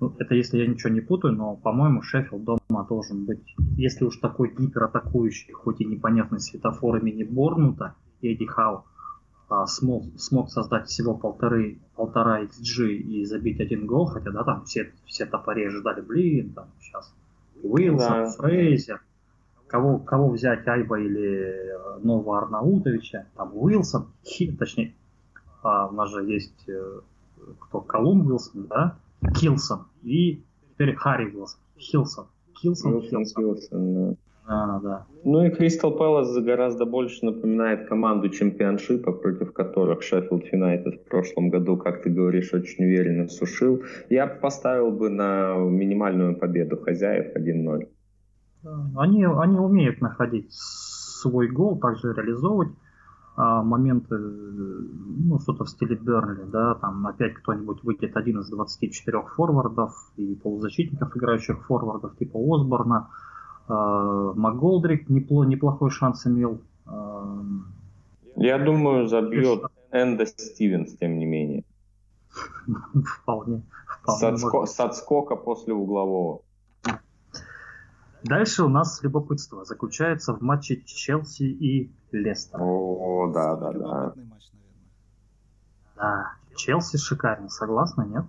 [0.00, 4.16] Ну, это если я ничего не путаю, но, по-моему, Шеффилд дома должен быть, если уж
[4.16, 8.84] такой гиператакующий, хоть и непонятный светофор имени Борнута, Эдди Хау,
[9.48, 14.64] а, смог, смог создать всего полторы, полтора XG и забить один гол, хотя, да, там
[14.64, 17.12] все, все топори ожидали, блин, там сейчас
[17.62, 18.30] Уилсон, Да.
[18.30, 19.02] Фрейзер.
[19.70, 24.94] Кого, кого взять, Айба или э, Нового Арнаутовича, там Уилсон, Хи, точнее,
[25.62, 27.00] а, у нас же есть э,
[27.60, 28.98] кто, Каллум Уилсон, да,
[29.38, 30.42] Килсон, и
[30.72, 32.26] теперь Харри Уилсон, Хилсон,
[32.60, 33.44] Килсон, Хилсон.
[33.44, 34.16] Хилсон да.
[34.52, 35.06] А, да.
[35.22, 41.50] Ну и Кристал Пэлас гораздо больше напоминает команду чемпионшипа, против которых Шеффилд Юнайтед в прошлом
[41.50, 43.84] году, как ты говоришь, очень уверенно сушил.
[44.08, 47.86] Я поставил бы на минимальную победу хозяев 1-0.
[48.96, 52.72] Они, они умеют находить свой гол, также реализовывать
[53.36, 59.22] а, моменты, ну, что-то в стиле Бернли, да, там опять кто-нибудь выйдет один из 24
[59.34, 63.08] форвардов и полузащитников, играющих форвардов, типа Осборна,
[63.66, 66.60] а, МакГолдрик непло, неплохой шанс имел.
[66.86, 67.42] А,
[68.36, 71.64] Я думаю, забьет Энда Стивенс, тем не менее.
[73.22, 73.62] Вполне.
[74.02, 76.42] вполне с, отско, с отскока после углового.
[78.22, 82.60] Дальше у нас любопытство заключается в матче Челси и Лестер.
[82.60, 84.14] О, да, да, да.
[85.96, 88.24] Да, Челси шикарно, согласна, нет?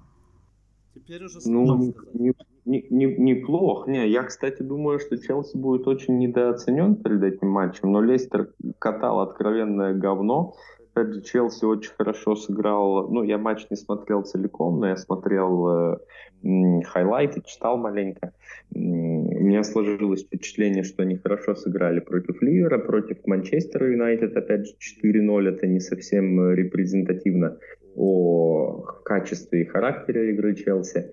[0.94, 2.34] Теперь уже ну, не,
[2.66, 3.88] не, не, неплох.
[3.88, 9.22] Не, я, кстати, думаю, что Челси будет очень недооценен перед этим матчем, но Лестер катал
[9.22, 10.54] откровенное говно.
[10.94, 13.10] Опять же, Челси очень хорошо сыграл.
[13.10, 18.34] Ну, я матч не смотрел целиком, но я смотрел э, хайлайты, читал маленько.
[18.74, 24.74] У меня сложилось впечатление, что они хорошо сыграли против Ливера, против Манчестера Юнайтед, опять же,
[25.04, 25.50] 4-0.
[25.50, 27.58] Это не совсем репрезентативно
[27.96, 31.12] о качестве и характере игры Челси.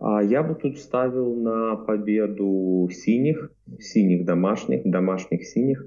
[0.00, 5.84] А я бы тут ставил на победу синих, синих домашних, домашних синих.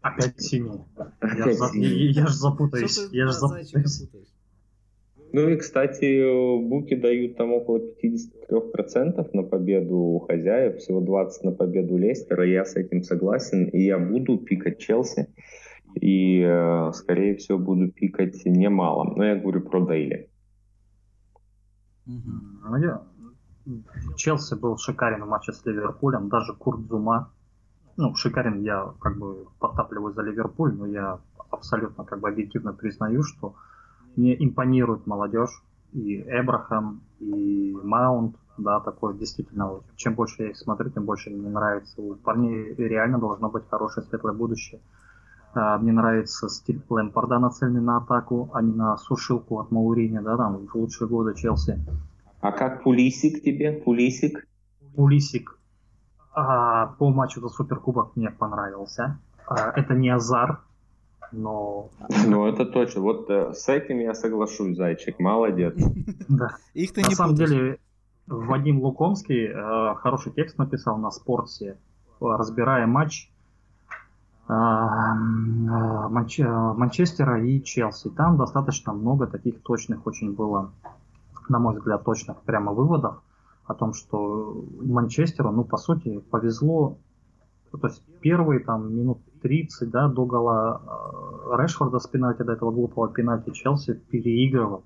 [0.00, 0.80] Опять синий.
[1.20, 2.12] Опять я, синий.
[2.12, 3.08] Я, я же запутаюсь.
[3.12, 4.02] Я же запутаюсь.
[5.32, 6.24] Ну и, кстати,
[6.68, 12.44] буки дают там около 53% на победу у хозяев, всего 20% на победу Лестера.
[12.44, 15.28] Я с этим согласен, и я буду пикать Челси.
[15.94, 19.14] И, э, скорее всего, буду пикать немало.
[19.16, 20.30] Но я говорю про Дейли.
[22.06, 23.02] Ну, я...
[24.16, 26.28] Челси был шикарен в матче с Ливерпулем.
[26.28, 27.32] Даже Курт Зума.
[28.00, 31.18] Ну, шикарен я как бы подтапливаю за Ливерпуль, но я
[31.50, 33.54] абсолютно как бы объективно признаю, что
[34.16, 35.62] мне импонирует молодежь.
[35.92, 41.50] И Эбрахам, и Маунт, да, такой действительно, чем больше я их смотрю, тем больше мне
[41.50, 42.00] нравится.
[42.00, 44.80] У парней реально должно быть хорошее светлое будущее.
[45.52, 50.38] А, мне нравится стиль Лэмпорда, нацеленный на атаку, а не на сушилку от Маурини, да,
[50.38, 51.78] там, в лучшие годы Челси.
[52.40, 53.72] А как Пулисик тебе?
[53.72, 54.46] Пулисик?
[54.94, 55.59] Пулисик
[56.32, 59.18] а, по матчу за Суперкубок мне понравился.
[59.46, 60.60] А, это не Азар,
[61.32, 61.88] но...
[62.26, 63.02] Ну, это точно.
[63.02, 65.18] Вот э, с этим я соглашусь, Зайчик.
[65.18, 65.74] Молодец.
[66.28, 66.56] Да.
[66.74, 67.78] Их ты На самом деле,
[68.26, 71.78] Вадим Лукомский э, хороший текст написал на спорте,
[72.20, 73.30] разбирая матч
[74.48, 76.38] э, Манч...
[76.38, 78.10] Манчестера и Челси.
[78.10, 80.70] Там достаточно много таких точных очень было,
[81.48, 83.20] на мой взгляд, точных прямо выводов
[83.70, 86.98] о том, что Манчестеру, ну, по сути, повезло.
[87.70, 92.72] То есть первые там минут 30, да, до гола э, Решфорда с пенальти, до этого
[92.72, 94.82] глупого пенальти Челси переигрывал.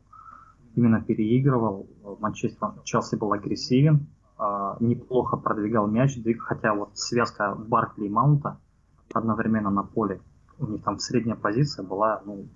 [0.74, 1.86] Именно переигрывал.
[2.20, 4.06] Манчестер, Челси был агрессивен,
[4.38, 8.58] э, неплохо продвигал мяч, хотя вот связка Баркли и Маунта
[9.14, 10.20] одновременно на поле,
[10.58, 12.46] у них там средняя позиция была, ну,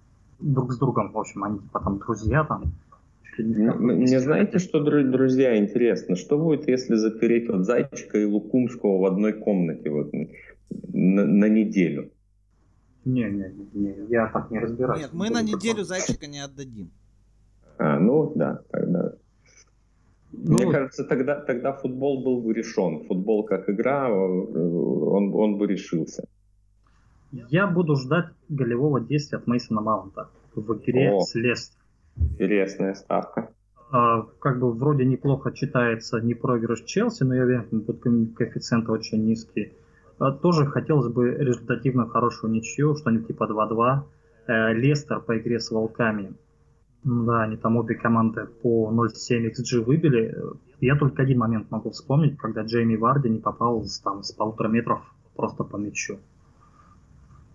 [0.40, 2.64] друг с другом, в общем, они типа там друзья там.
[3.36, 9.32] Мне знаете, что, друзья, интересно, что будет, если запереть вот Зайчика и Лукумского в одной
[9.32, 9.90] комнате?
[9.90, 10.12] Вот,
[10.70, 12.10] на, на неделю.
[13.04, 15.02] Не, не, не, я так не разбираюсь.
[15.02, 16.90] Нет, мы на неделю зайчика не отдадим.
[17.78, 19.14] А, ну да, тогда.
[20.32, 23.04] Ну, Мне кажется, тогда, тогда футбол был бы решен.
[23.06, 26.24] Футбол как игра, он, он бы решился.
[27.30, 31.77] Я буду ждать голевого действия от Мейсона Маунта в игре О, с Лестер.
[32.38, 33.50] Интересная ставка.
[33.90, 38.02] А, как бы вроде неплохо читается не проигрыш Челси, но я уверен, тут
[38.36, 39.72] коэффициент очень низкий.
[40.18, 44.02] А, тоже хотелось бы результативно хорошую ничью, что-нибудь типа 2-2.
[44.48, 46.34] Э, Лестер по игре с Волками.
[47.04, 50.36] Да, они там обе команды по 0.7 XG выбили.
[50.80, 55.00] Я только один момент могу вспомнить, когда Джейми Варди не попал там, с полутора метров
[55.34, 56.18] просто по мячу.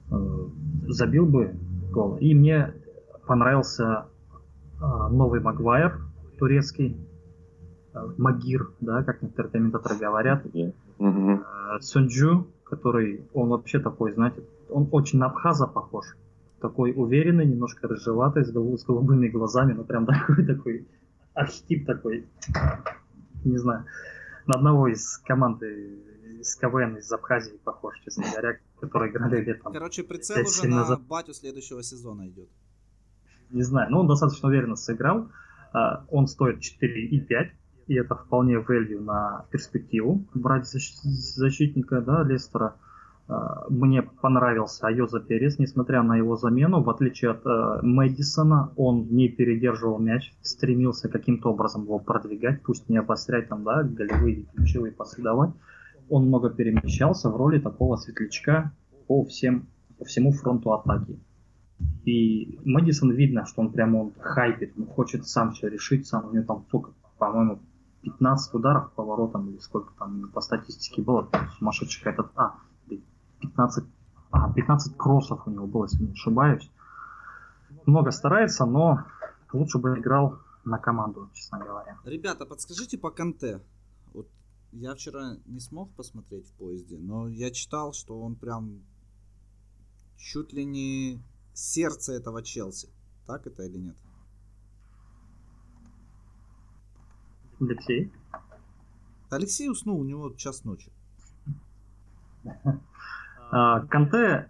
[0.10, 0.16] Э,
[0.88, 1.56] забил бы
[1.92, 2.18] гол.
[2.18, 2.74] И мне
[3.28, 4.08] понравился
[5.10, 6.02] новый Магуайр,
[6.38, 6.98] турецкий,
[7.94, 10.46] э, Магир, да, как некоторые комментаторы говорят.
[10.46, 11.80] Mm-hmm.
[11.82, 16.06] Сунджу, который, он вообще такой, знаете, он очень на Абхаза похож.
[16.60, 20.88] Такой уверенный, немножко рыжеватый, с, голуб, с голубыми глазами, но прям такой, такой
[21.34, 22.28] архетип такой,
[23.44, 23.86] не знаю,
[24.46, 26.00] на одного из команды
[26.40, 29.72] из КВН из Абхазии похож, честно говоря, которые играли летом.
[29.72, 31.02] Короче, прицел уже на назад.
[31.04, 32.50] батю следующего сезона идет.
[33.54, 35.30] Не знаю, но он достаточно уверенно сыграл.
[35.74, 37.52] А, он стоит 4,5,
[37.88, 42.76] и это вполне value на перспективу брать защитника, да, Лестера.
[43.28, 49.08] А, мне понравился Айоза Перес, несмотря на его замену, в отличие от э, Мэдисона, он
[49.12, 54.46] не передерживал мяч, стремился каким-то образом его продвигать, пусть не обострять там, да, голевые и
[54.56, 55.52] ключевые пасы давать.
[56.10, 58.74] Он много перемещался в роли такого светлячка
[59.08, 59.68] по, всем,
[60.00, 61.20] по всему фронту атаки.
[62.06, 66.34] И Мэдисон видно, что он прямо он хайпит, он хочет сам все решить, сам у
[66.34, 67.60] него там сколько, по-моему,
[68.02, 72.56] 15 ударов по воротам или сколько там по статистике было, сумасшедший этот, а,
[73.40, 73.86] 15,
[74.32, 76.70] а, 15 кроссов у него было, если не ошибаюсь.
[77.86, 79.04] Много старается, но
[79.54, 81.98] лучше бы играл на команду, честно говоря.
[82.04, 83.62] Ребята, подскажите по Канте.
[84.14, 84.28] Вот
[84.72, 88.82] я вчера не смог посмотреть в поезде, но я читал, что он прям
[90.18, 91.22] чуть ли не
[91.54, 92.90] сердце этого Челси.
[93.26, 93.96] Так это или нет?
[97.60, 98.12] Алексей?
[99.30, 100.92] Алексей уснул, у него час ночи.
[103.52, 104.50] А, Канте,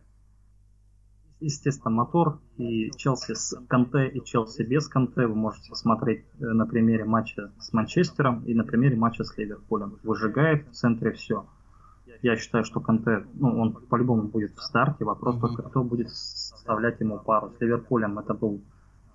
[1.39, 6.65] естественно, мотор, и Челси с Канте и Челси без Канте вы можете смотреть э, на
[6.65, 9.99] примере матча с Манчестером и на примере матча с Ливерпулем.
[10.03, 11.45] Выжигает в центре все.
[12.23, 15.03] Я считаю, что Канте, ну, он по-любому будет в старте.
[15.03, 17.51] Вопрос только, кто будет составлять ему пару.
[17.51, 18.61] С Ливерпулем это был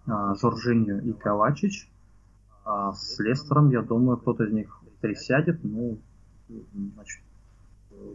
[0.06, 1.90] а, Жоржиньо и Ковачич.
[2.66, 5.64] А с Лестером, я думаю, кто-то из них присядет.
[5.64, 5.98] Ну,
[6.94, 7.22] значит,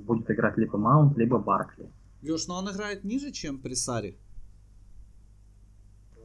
[0.01, 1.89] будет играть либо Маунт, либо Баркли.
[2.21, 4.15] Леш, но он играет ниже, чем при Саре?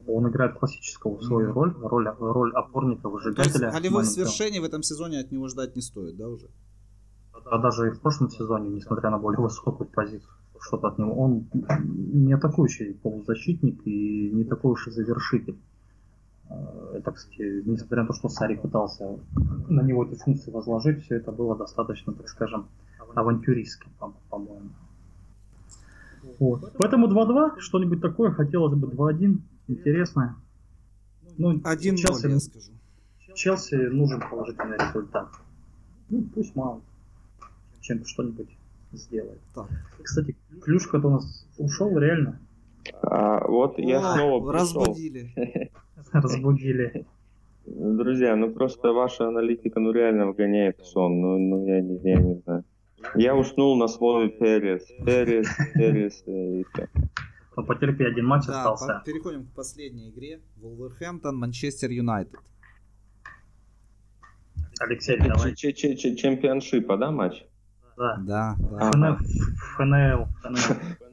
[0.07, 1.53] Он играет классическую свою mm-hmm.
[1.53, 3.53] роль, роль, роль опорника, выжигателя.
[3.53, 6.51] То есть голевых свершений в этом сезоне от него ждать не стоит, да, уже?
[7.47, 10.31] А даже и в прошлом сезоне, несмотря на более высокую позицию,
[10.61, 11.15] что-то от него.
[11.15, 15.59] Он не атакующий полузащитник и не такой уж и завершитель.
[16.51, 19.19] Э, это, кстати, несмотря на то, что Сари пытался
[19.69, 22.69] на него эти функции возложить, все это было достаточно, так скажем,
[23.15, 23.91] авантюристский,
[24.31, 24.71] по-моему.
[26.39, 26.73] Вот.
[26.79, 30.37] Поэтому 2-2, что-нибудь такое, хотелось бы 2-1, интересное.
[31.37, 32.73] Ну, Один Челси, я скажу.
[33.35, 35.29] Челси нужен положительный результат.
[36.09, 36.81] Ну, пусть мало.
[37.89, 38.51] Чем что-нибудь
[38.93, 39.41] сделает.
[39.55, 39.67] Так.
[40.03, 42.39] Кстати, Клюшка-то у нас ушел, реально.
[43.01, 44.85] А, вот О, я снова пришел.
[44.85, 45.33] Разбудили.
[46.13, 47.07] Разбудили.
[47.65, 51.19] Друзья, ну просто ваша аналитика ну реально вгоняет в сон.
[51.19, 52.65] Ну, ну я, я не знаю.
[53.15, 54.87] Я уснул на слове Перес.
[55.07, 56.89] Перес, Перес и все.
[57.57, 59.03] Ну, потерпи, один матч да, остался.
[59.07, 60.41] переходим к последней игре.
[60.57, 62.39] Вулверхэмптон, Манчестер Юнайтед.
[64.79, 65.55] Алексей, давай.
[65.55, 67.48] Чемпионшипа, да, матч?
[67.99, 68.17] Да.
[68.21, 69.17] Да, да.
[69.77, 70.27] ФНЛ.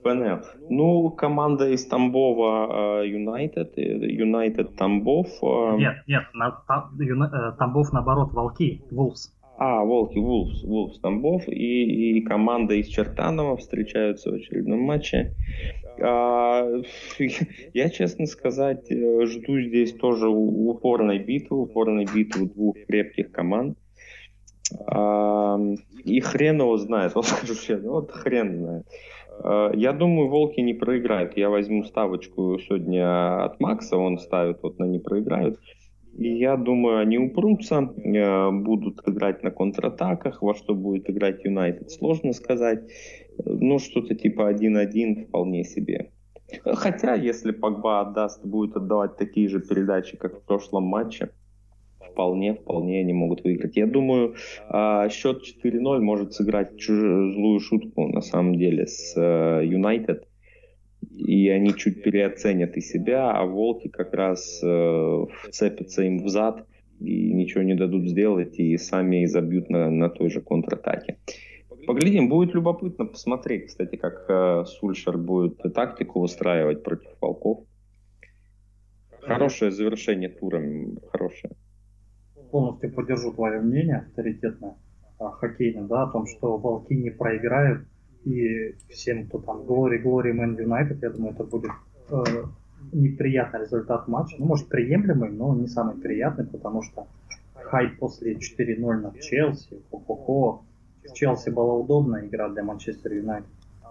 [0.03, 0.39] ФНЛ.
[0.69, 5.27] Ну, команда из Тамбова э, Юнайтед, э, Юнайтед Тамбов.
[5.41, 6.23] Э, нет, нет,
[7.57, 9.33] Тамбов наоборот, Волки, Вулфс.
[9.57, 15.33] А, Волки, Вулфс, Вулфс Тамбов и, и команда из Чертанова встречаются в очередном матче.
[15.99, 16.67] А,
[17.73, 23.75] я, честно сказать, жду здесь тоже упорной битвы, упорной битвы двух крепких команд.
[24.71, 28.87] И хрен его знает, вот скажу честно, вот хрен знает.
[29.43, 31.37] А, я думаю, волки не проиграют.
[31.37, 35.59] Я возьму ставочку сегодня от Макса, он ставит вот на не проиграют.
[36.17, 41.91] И я думаю, они упрутся, э, будут играть на контратаках, во что будет играть Юнайтед,
[41.91, 42.89] сложно сказать.
[43.43, 46.11] Ну, что-то типа 1-1 вполне себе.
[46.63, 51.31] Хотя, если Погба отдаст, будет отдавать такие же передачи, как в прошлом матче,
[52.15, 53.75] вполне, вполне они могут выиграть.
[53.75, 54.35] Я думаю,
[54.69, 60.25] а, счет 4-0 может сыграть злую шутку, на самом деле, с э, Юнайтед.
[61.11, 66.65] И они чуть переоценят и себя, а волки как раз э, вцепятся им в зад
[67.01, 71.17] и ничего не дадут сделать, и сами забьют на, на той же контратаке.
[71.85, 77.65] Поглядим, будет любопытно посмотреть, кстати, как э, Сульшер будет тактику устраивать против волков.
[79.21, 80.63] Хорошее завершение тура,
[81.11, 81.53] хорошее.
[82.55, 84.75] Полностью поддержу твое мнение авторитетное
[85.19, 87.85] хоккейное, да, о том, что волки не проиграют
[88.23, 91.71] и всем, кто там Glory, Glory Man United, я думаю, это будет
[92.11, 92.23] э,
[92.93, 94.37] неприятный результат матча.
[94.39, 97.07] Ну, может, приемлемый, но не самый приятный, потому что
[97.55, 100.63] хайп после 4-0 над Челси, хо-хо-хо.
[101.03, 103.49] В Челси была удобная игра для Манчестер Юнайтед,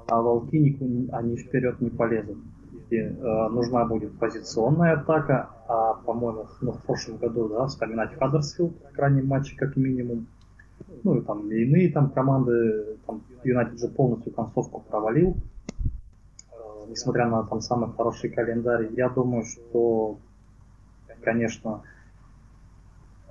[0.09, 0.79] а волки
[1.13, 2.39] они вперед не полезут.
[2.91, 8.75] И, э, нужна будет позиционная атака, а, по-моему, ну, в прошлом году, да, вспоминать Хаддерсфилд
[8.91, 10.27] в крайнем матче как минимум,
[11.03, 15.37] ну и там иные там команды, там Юнайтед же полностью концовку провалил,
[16.53, 16.57] э,
[16.89, 18.89] несмотря на там самый хороший календарь.
[18.93, 20.19] Я думаю, что,
[21.23, 21.83] конечно,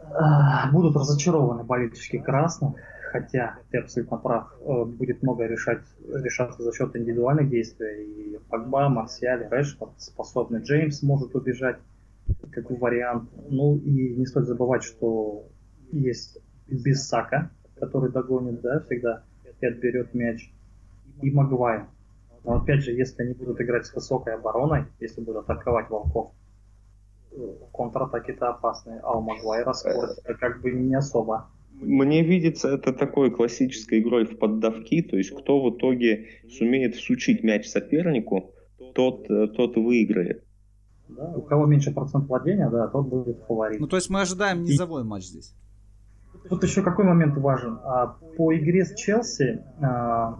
[0.01, 2.75] э, будут разочарованы болельщики красных,
[3.13, 8.05] хотя ты абсолютно прав, э, будет много решать, решаться за счет индивидуальных действий.
[8.05, 11.77] И Погба, Марсиаль, Решфорд способны, Джеймс может убежать,
[12.51, 13.29] как вариант.
[13.49, 15.45] Ну и не стоит забывать, что
[15.91, 19.23] есть Бисака, который догонит, да, всегда
[19.61, 20.51] и отберет мяч,
[21.21, 21.85] и Магуайр.
[22.43, 26.31] Но опять же, если они будут играть с высокой обороной, если будут атаковать волков,
[27.31, 31.47] э, контратаки-то опасные, а у Магуайра скорость как бы не особо
[31.81, 37.43] мне видится это такой классической игрой в поддавки, то есть кто в итоге сумеет всучить
[37.43, 38.53] мяч сопернику,
[38.93, 40.43] тот, э, тот выиграет.
[41.09, 43.79] Да, у кого меньше процент владения, да, тот будет фаворит.
[43.79, 45.05] Ну, то есть мы ожидаем низовой И...
[45.05, 45.53] матч здесь.
[46.49, 47.79] Тут еще какой момент важен.
[47.83, 50.39] А, по игре с Челси, а,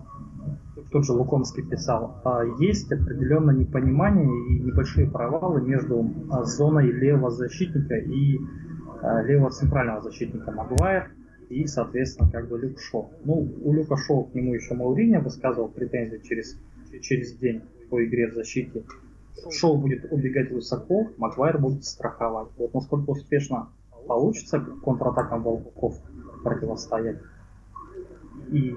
[0.92, 6.12] тот же Лукомский писал, а, есть определенное непонимание и небольшие провалы между
[6.44, 8.40] зоной левого защитника и
[9.26, 11.12] левого центрального защитника Магуайр
[11.50, 13.12] и, соответственно, как бы Люк Шоу.
[13.24, 16.58] Ну, у Люка Шоу к нему еще Мауриньо высказывал претензии через,
[17.02, 18.84] через день по игре в защите.
[19.52, 22.50] Шоу будет убегать высоко, Магуайр будет страховать.
[22.58, 23.70] Вот насколько успешно
[24.08, 26.00] получится контратакам Волков
[26.44, 27.20] противостоять.
[28.52, 28.76] И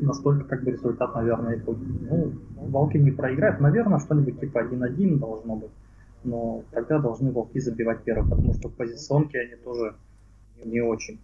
[0.00, 1.78] настолько как бы результат, наверное, и будет.
[2.10, 3.60] Ну, Волки не проиграют.
[3.60, 5.70] Наверное, что-нибудь типа 1-1 должно быть.
[6.24, 9.94] Но тогда должны Волки забивать первым, потому что в позиционке они тоже
[10.64, 11.18] не очень.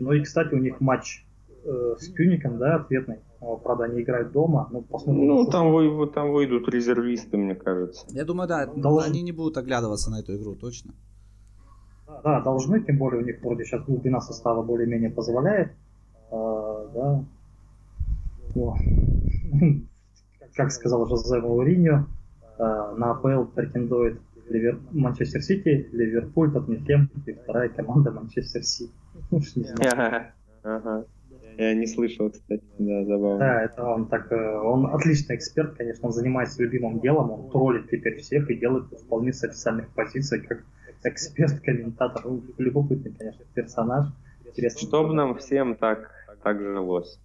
[0.00, 1.24] Ну и, кстати, у них матч
[1.64, 3.18] э, с Кюником, да, ответный.
[3.62, 4.68] Правда, они играют дома.
[4.70, 5.26] Ну, посмотрим.
[5.26, 8.06] Ну, там, вы, там выйдут резервисты, мне кажется.
[8.10, 9.10] Я думаю, да, Должен...
[9.10, 10.94] они не будут оглядываться на эту игру, точно.
[12.22, 15.72] Да, должны, тем более у них вроде сейчас глубина состава более-менее позволяет.
[16.30, 17.24] А, да.
[20.54, 22.06] Как сказал Жозе Мауриньо,
[22.58, 24.78] а, на АПЛ претендует Ливер...
[24.92, 28.92] Манчестер Сити, Ливерпуль, Тоттенхэм и вторая команда Манчестер Сити.
[30.62, 31.04] Ага.
[31.56, 33.38] Я не слышал, кстати, да, забавно.
[33.38, 37.88] Да, это он так, э, он отличный эксперт, конечно, он занимается любимым делом, он троллит
[37.88, 40.64] теперь всех и делает вполне с официальных позиций, как
[41.04, 42.24] эксперт, комментатор,
[42.58, 44.08] любопытный, конечно, персонаж.
[44.46, 44.88] Интересный.
[44.88, 46.10] Чтобы нам всем так,
[46.42, 47.20] так жилось.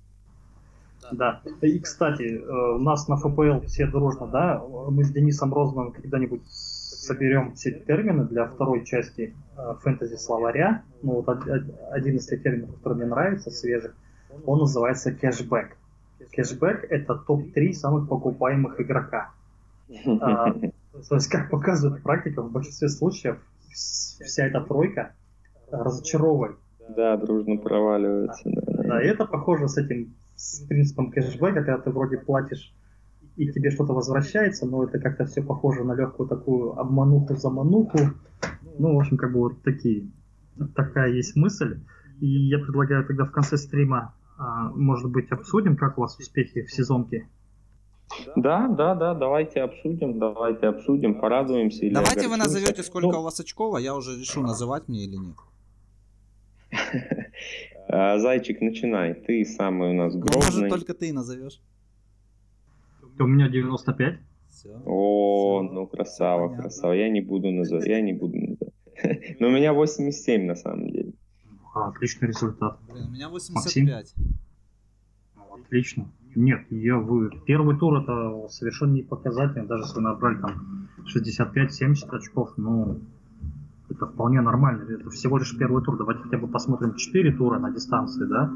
[1.11, 1.41] Да.
[1.61, 6.41] И, кстати, э, у нас на ФПЛ все дружно, да, мы с Денисом Розманом когда-нибудь
[7.09, 10.83] соберем все термины для второй части э, фэнтези-словаря.
[11.01, 11.27] Ну, вот
[11.91, 13.95] один из тех терминов, который мне нравится, свежих,
[14.45, 15.75] он называется кэшбэк.
[16.31, 19.31] Кэшбэк— это топ-3 самых покупаемых игрока.
[20.21, 23.37] А, то есть, как показывает практика, в большинстве случаев
[23.71, 25.13] вся эта тройка
[25.71, 26.57] разочаровывает.
[26.95, 28.43] Да, дружно проваливается.
[28.45, 28.83] Да, да.
[28.83, 32.73] да, и это похоже с этим с принципом кэшбэка, когда ты вроде платишь
[33.39, 37.97] и тебе что-то возвращается, но это как-то все похоже на легкую такую обмануху-замануху.
[38.77, 40.09] Ну, в общем, как бы вот такие,
[40.75, 41.79] такая есть мысль.
[42.19, 46.63] И я предлагаю тогда в конце стрима, а, может быть, обсудим, как у вас успехи
[46.63, 47.29] в сезонке.
[48.35, 51.85] Да, да, да, давайте обсудим, давайте обсудим, порадуемся.
[51.85, 55.05] Или давайте вы назовете, сколько ну, у вас очков, а я уже решу, называть мне
[55.05, 55.37] или нет.
[57.91, 59.15] А, Зайчик, начинай.
[59.15, 60.69] Ты самый у нас ну, грозный.
[60.69, 61.59] Может, только ты назовешь.
[63.17, 64.19] У меня 95.
[64.49, 64.69] Все.
[64.85, 65.73] О, все.
[65.73, 66.63] ну красава, Понятно.
[66.63, 66.93] красава.
[66.93, 67.87] Я не буду называть.
[67.87, 68.73] Я не буду называть.
[69.39, 71.13] Но у меня 87 на самом деле.
[71.73, 72.79] Отличный результат.
[72.91, 74.13] Блин, у меня 85.
[75.35, 76.11] Ну, отлично.
[76.35, 77.31] Нет, я вы...
[77.45, 82.99] первый тур это совершенно не показательно, даже если вы набрали там 65-70 очков, ну
[83.89, 84.83] это вполне нормально.
[84.89, 85.97] Это всего лишь первый тур.
[85.97, 88.51] Давайте хотя бы посмотрим 4 тура на дистанции, да?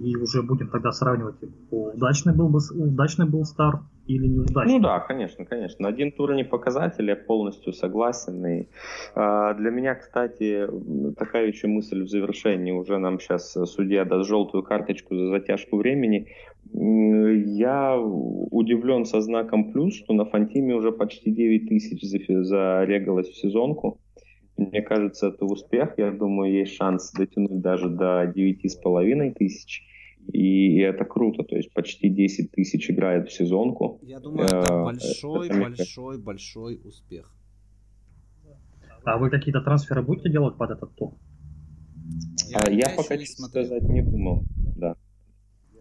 [0.00, 1.36] И уже будем тогда сравнивать,
[1.70, 4.74] удачный был бы удачный был старт или неудачный.
[4.74, 5.88] Ну да, конечно, конечно.
[5.88, 8.44] Один тур не показатель, я полностью согласен.
[8.46, 8.68] И,
[9.14, 10.68] э, для меня, кстати,
[11.16, 12.72] такая еще мысль в завершении.
[12.72, 16.28] Уже нам сейчас судья даст желтую карточку за затяжку времени.
[16.72, 24.00] Я удивлен со знаком плюс, что на Фантиме уже почти 9 тысяч зарегалось в сезонку.
[24.56, 25.94] Мне кажется, это успех.
[25.98, 29.84] Я думаю, есть шанс дотянуть даже до 9,5 тысяч.
[30.32, 34.00] И это круто, то есть почти 10 тысяч играет в сезонку.
[34.02, 37.32] Я думаю, это э, большой, это большой, большой успех.
[39.04, 41.14] А вы какие-то трансферы будете делать под этот тур?
[42.48, 44.42] Я, а, я, я пока, не сказать, не думал.
[44.76, 44.96] Да.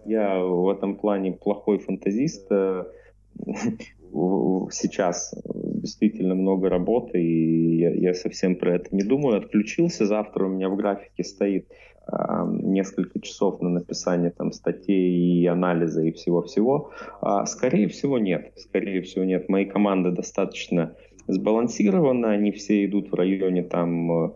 [0.05, 2.47] Я в этом плане плохой фантазист.
[4.15, 9.37] Э, сейчас действительно много работы, и я, я совсем про это не думаю.
[9.37, 12.15] Отключился, завтра у меня в графике стоит э,
[12.61, 16.91] несколько часов на написание там статей и анализа и всего-всего.
[17.21, 18.53] А, скорее всего, нет.
[18.55, 19.49] Скорее всего, нет.
[19.49, 20.95] Мои команды достаточно
[21.27, 24.33] сбалансированы, они все идут в районе там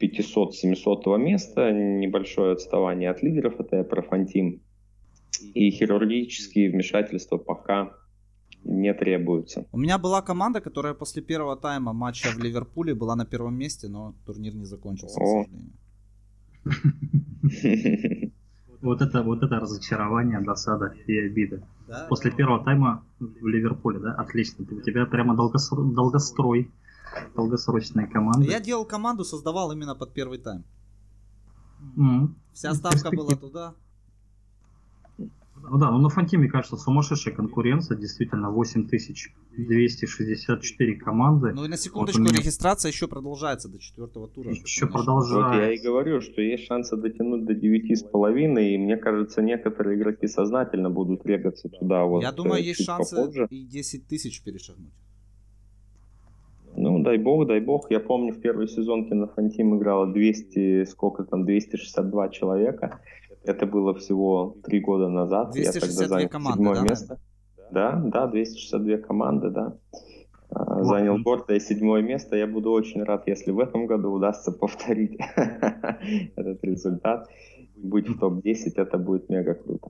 [0.00, 4.62] 500-700 места, небольшое отставание от лидеров, это я про Фантим.
[5.54, 7.92] И хирургические вмешательства пока
[8.64, 9.66] не требуются.
[9.72, 13.88] У меня была команда, которая после первого тайма матча в Ливерпуле была на первом месте,
[13.88, 15.44] но турнир не закончился, О.
[15.44, 15.72] к сожалению.
[18.82, 21.62] Вот это, вот это разочарование, досада и обида.
[21.86, 24.66] Да, После первого тайма в Ливерпуле, да, отлично.
[24.68, 26.68] У тебя прямо долгосрой, долгострой,
[27.36, 28.42] долгосрочная команда.
[28.50, 30.64] Я делал команду, создавал именно под первый тайм.
[31.96, 32.34] Mm.
[32.52, 33.74] Вся ставка была туда.
[35.70, 37.96] Ну да, но на Фантиме, кажется, сумасшедшая конкуренция.
[37.96, 41.52] Действительно, 8264 команды.
[41.52, 42.40] Ну и на секундочку, вот меня...
[42.40, 44.50] регистрация еще продолжается до четвертого тура.
[44.50, 45.48] Еще продолжается.
[45.48, 50.26] Вот я и говорю, что есть шансы дотянуть до 9,5, и мне кажется, некоторые игроки
[50.26, 52.04] сознательно будут регаться туда.
[52.04, 53.46] Вот, я думаю, э, есть шансы попозже.
[53.50, 54.92] и 10 тысяч перешагнуть.
[56.74, 57.90] Ну, дай бог, дай бог.
[57.90, 63.00] Я помню, в первой сезонке на Фантим играло 200, сколько там, 262 человека.
[63.44, 65.52] Это было всего три года назад.
[65.52, 66.82] 262 я тогда занял команды, седьмое да?
[66.82, 67.20] место.
[67.70, 69.76] Да, да, 262 команды, да.
[70.50, 70.84] Вот.
[70.84, 72.36] Занял гордое седьмое место.
[72.36, 75.18] Я буду очень рад, если в этом году удастся повторить
[76.36, 77.28] этот результат.
[77.76, 79.88] Быть в топ-10, это будет мега круто.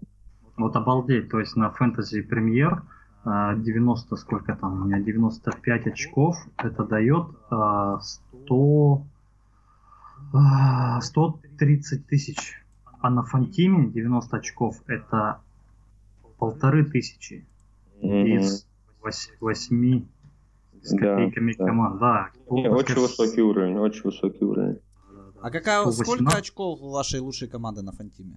[0.57, 2.83] Вот обалдеть, то есть на фэнтези премьер
[3.25, 9.03] 90, сколько там, у меня 95 очков, это дает 100,
[11.01, 12.62] 130 тысяч
[13.03, 15.41] а на Фантиме 90 очков это
[16.39, 17.45] полторы тысячи
[18.01, 18.39] mm-hmm.
[18.39, 18.67] из
[19.41, 20.07] восьми
[20.83, 22.01] с копейками да, команд.
[22.01, 22.31] Да.
[22.49, 22.55] да.
[22.55, 24.79] Не, очень высокий уровень, очень высокий уровень.
[25.41, 28.37] А какая, сколько очков у вашей лучшей команды на Фантиме?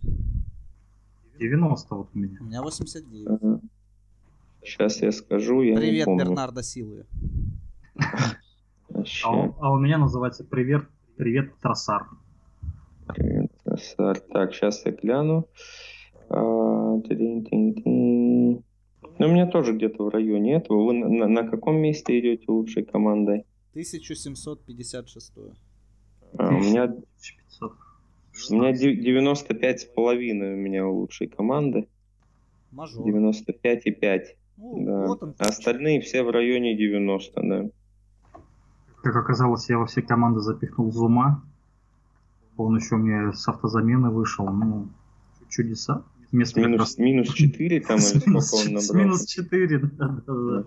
[1.40, 2.38] 90 вот у меня.
[2.42, 3.28] У меня 89.
[3.28, 3.60] Ага.
[4.64, 7.06] Сейчас я скажу, я Привет, Бернардо Силы.
[9.26, 10.86] А, а у меня называется Привет,
[11.18, 12.08] Привет, Тросар.
[13.76, 15.48] Привет, так, сейчас я гляну.
[16.30, 16.40] А,
[19.18, 20.86] ну, у меня тоже где-то в районе этого.
[20.86, 23.46] Вы на, на, на каком месте идете лучшей командой?
[23.72, 25.34] 1756.
[26.38, 26.96] А, у меня,
[28.50, 31.88] у меня 95 с половиной у меня у лучшей команды.
[32.72, 33.08] Мажор.
[33.08, 34.22] 95,5.
[34.58, 35.08] Ну, да.
[35.08, 37.70] вот он, Остальные все в районе 90, да.
[39.04, 41.44] Как оказалось, я во все команды запихнул Зума.
[42.58, 44.48] Он еще мне с автозамены вышел.
[44.48, 44.90] Ну,
[45.50, 46.04] чудеса.
[46.32, 49.04] Вместо минус, минус 4 там или сколько он набрал?
[49.04, 50.64] Минус 4, да, да, да.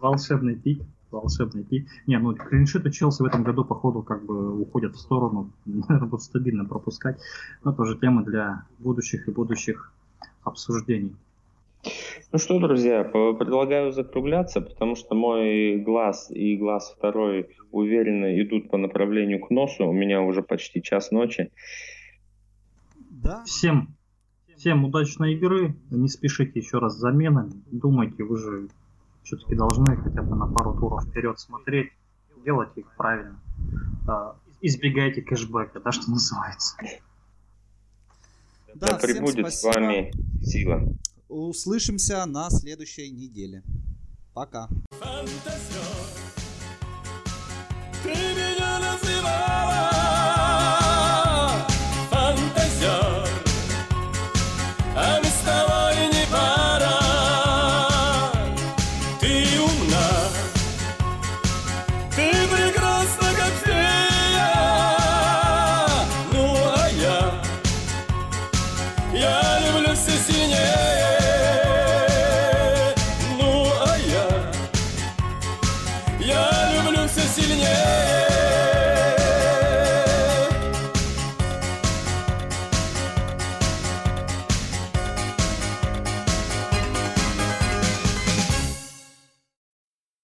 [0.00, 0.82] Волшебный пик.
[1.10, 1.88] Волшебный пик.
[2.06, 5.52] Не, ну клиншиты Челси в этом году, походу, как бы уходят в сторону.
[5.66, 7.20] Наверное, будут стабильно пропускать.
[7.64, 9.92] Но тоже тема для будущих и будущих
[10.44, 11.14] обсуждений.
[12.32, 18.76] Ну что, друзья, предлагаю закругляться, потому что мой глаз и глаз второй уверенно идут по
[18.76, 19.86] направлению к носу.
[19.86, 21.50] У меня уже почти час ночи.
[23.10, 23.42] Да.
[23.44, 23.96] Всем,
[24.56, 25.74] всем удачной игры.
[25.90, 27.52] Не спешите еще раз с заменами.
[27.70, 28.68] Думайте, вы же
[29.22, 31.90] все-таки должны хотя бы на пару туров вперед смотреть.
[32.44, 33.40] Делайте их правильно.
[34.08, 36.76] А, избегайте кэшбэка, да, что называется.
[38.74, 40.12] Да, да прибудет с вами
[40.42, 40.82] сила.
[41.30, 43.62] Услышимся на следующей неделе.
[44.34, 44.68] Пока.
[44.90, 45.80] Фантазер.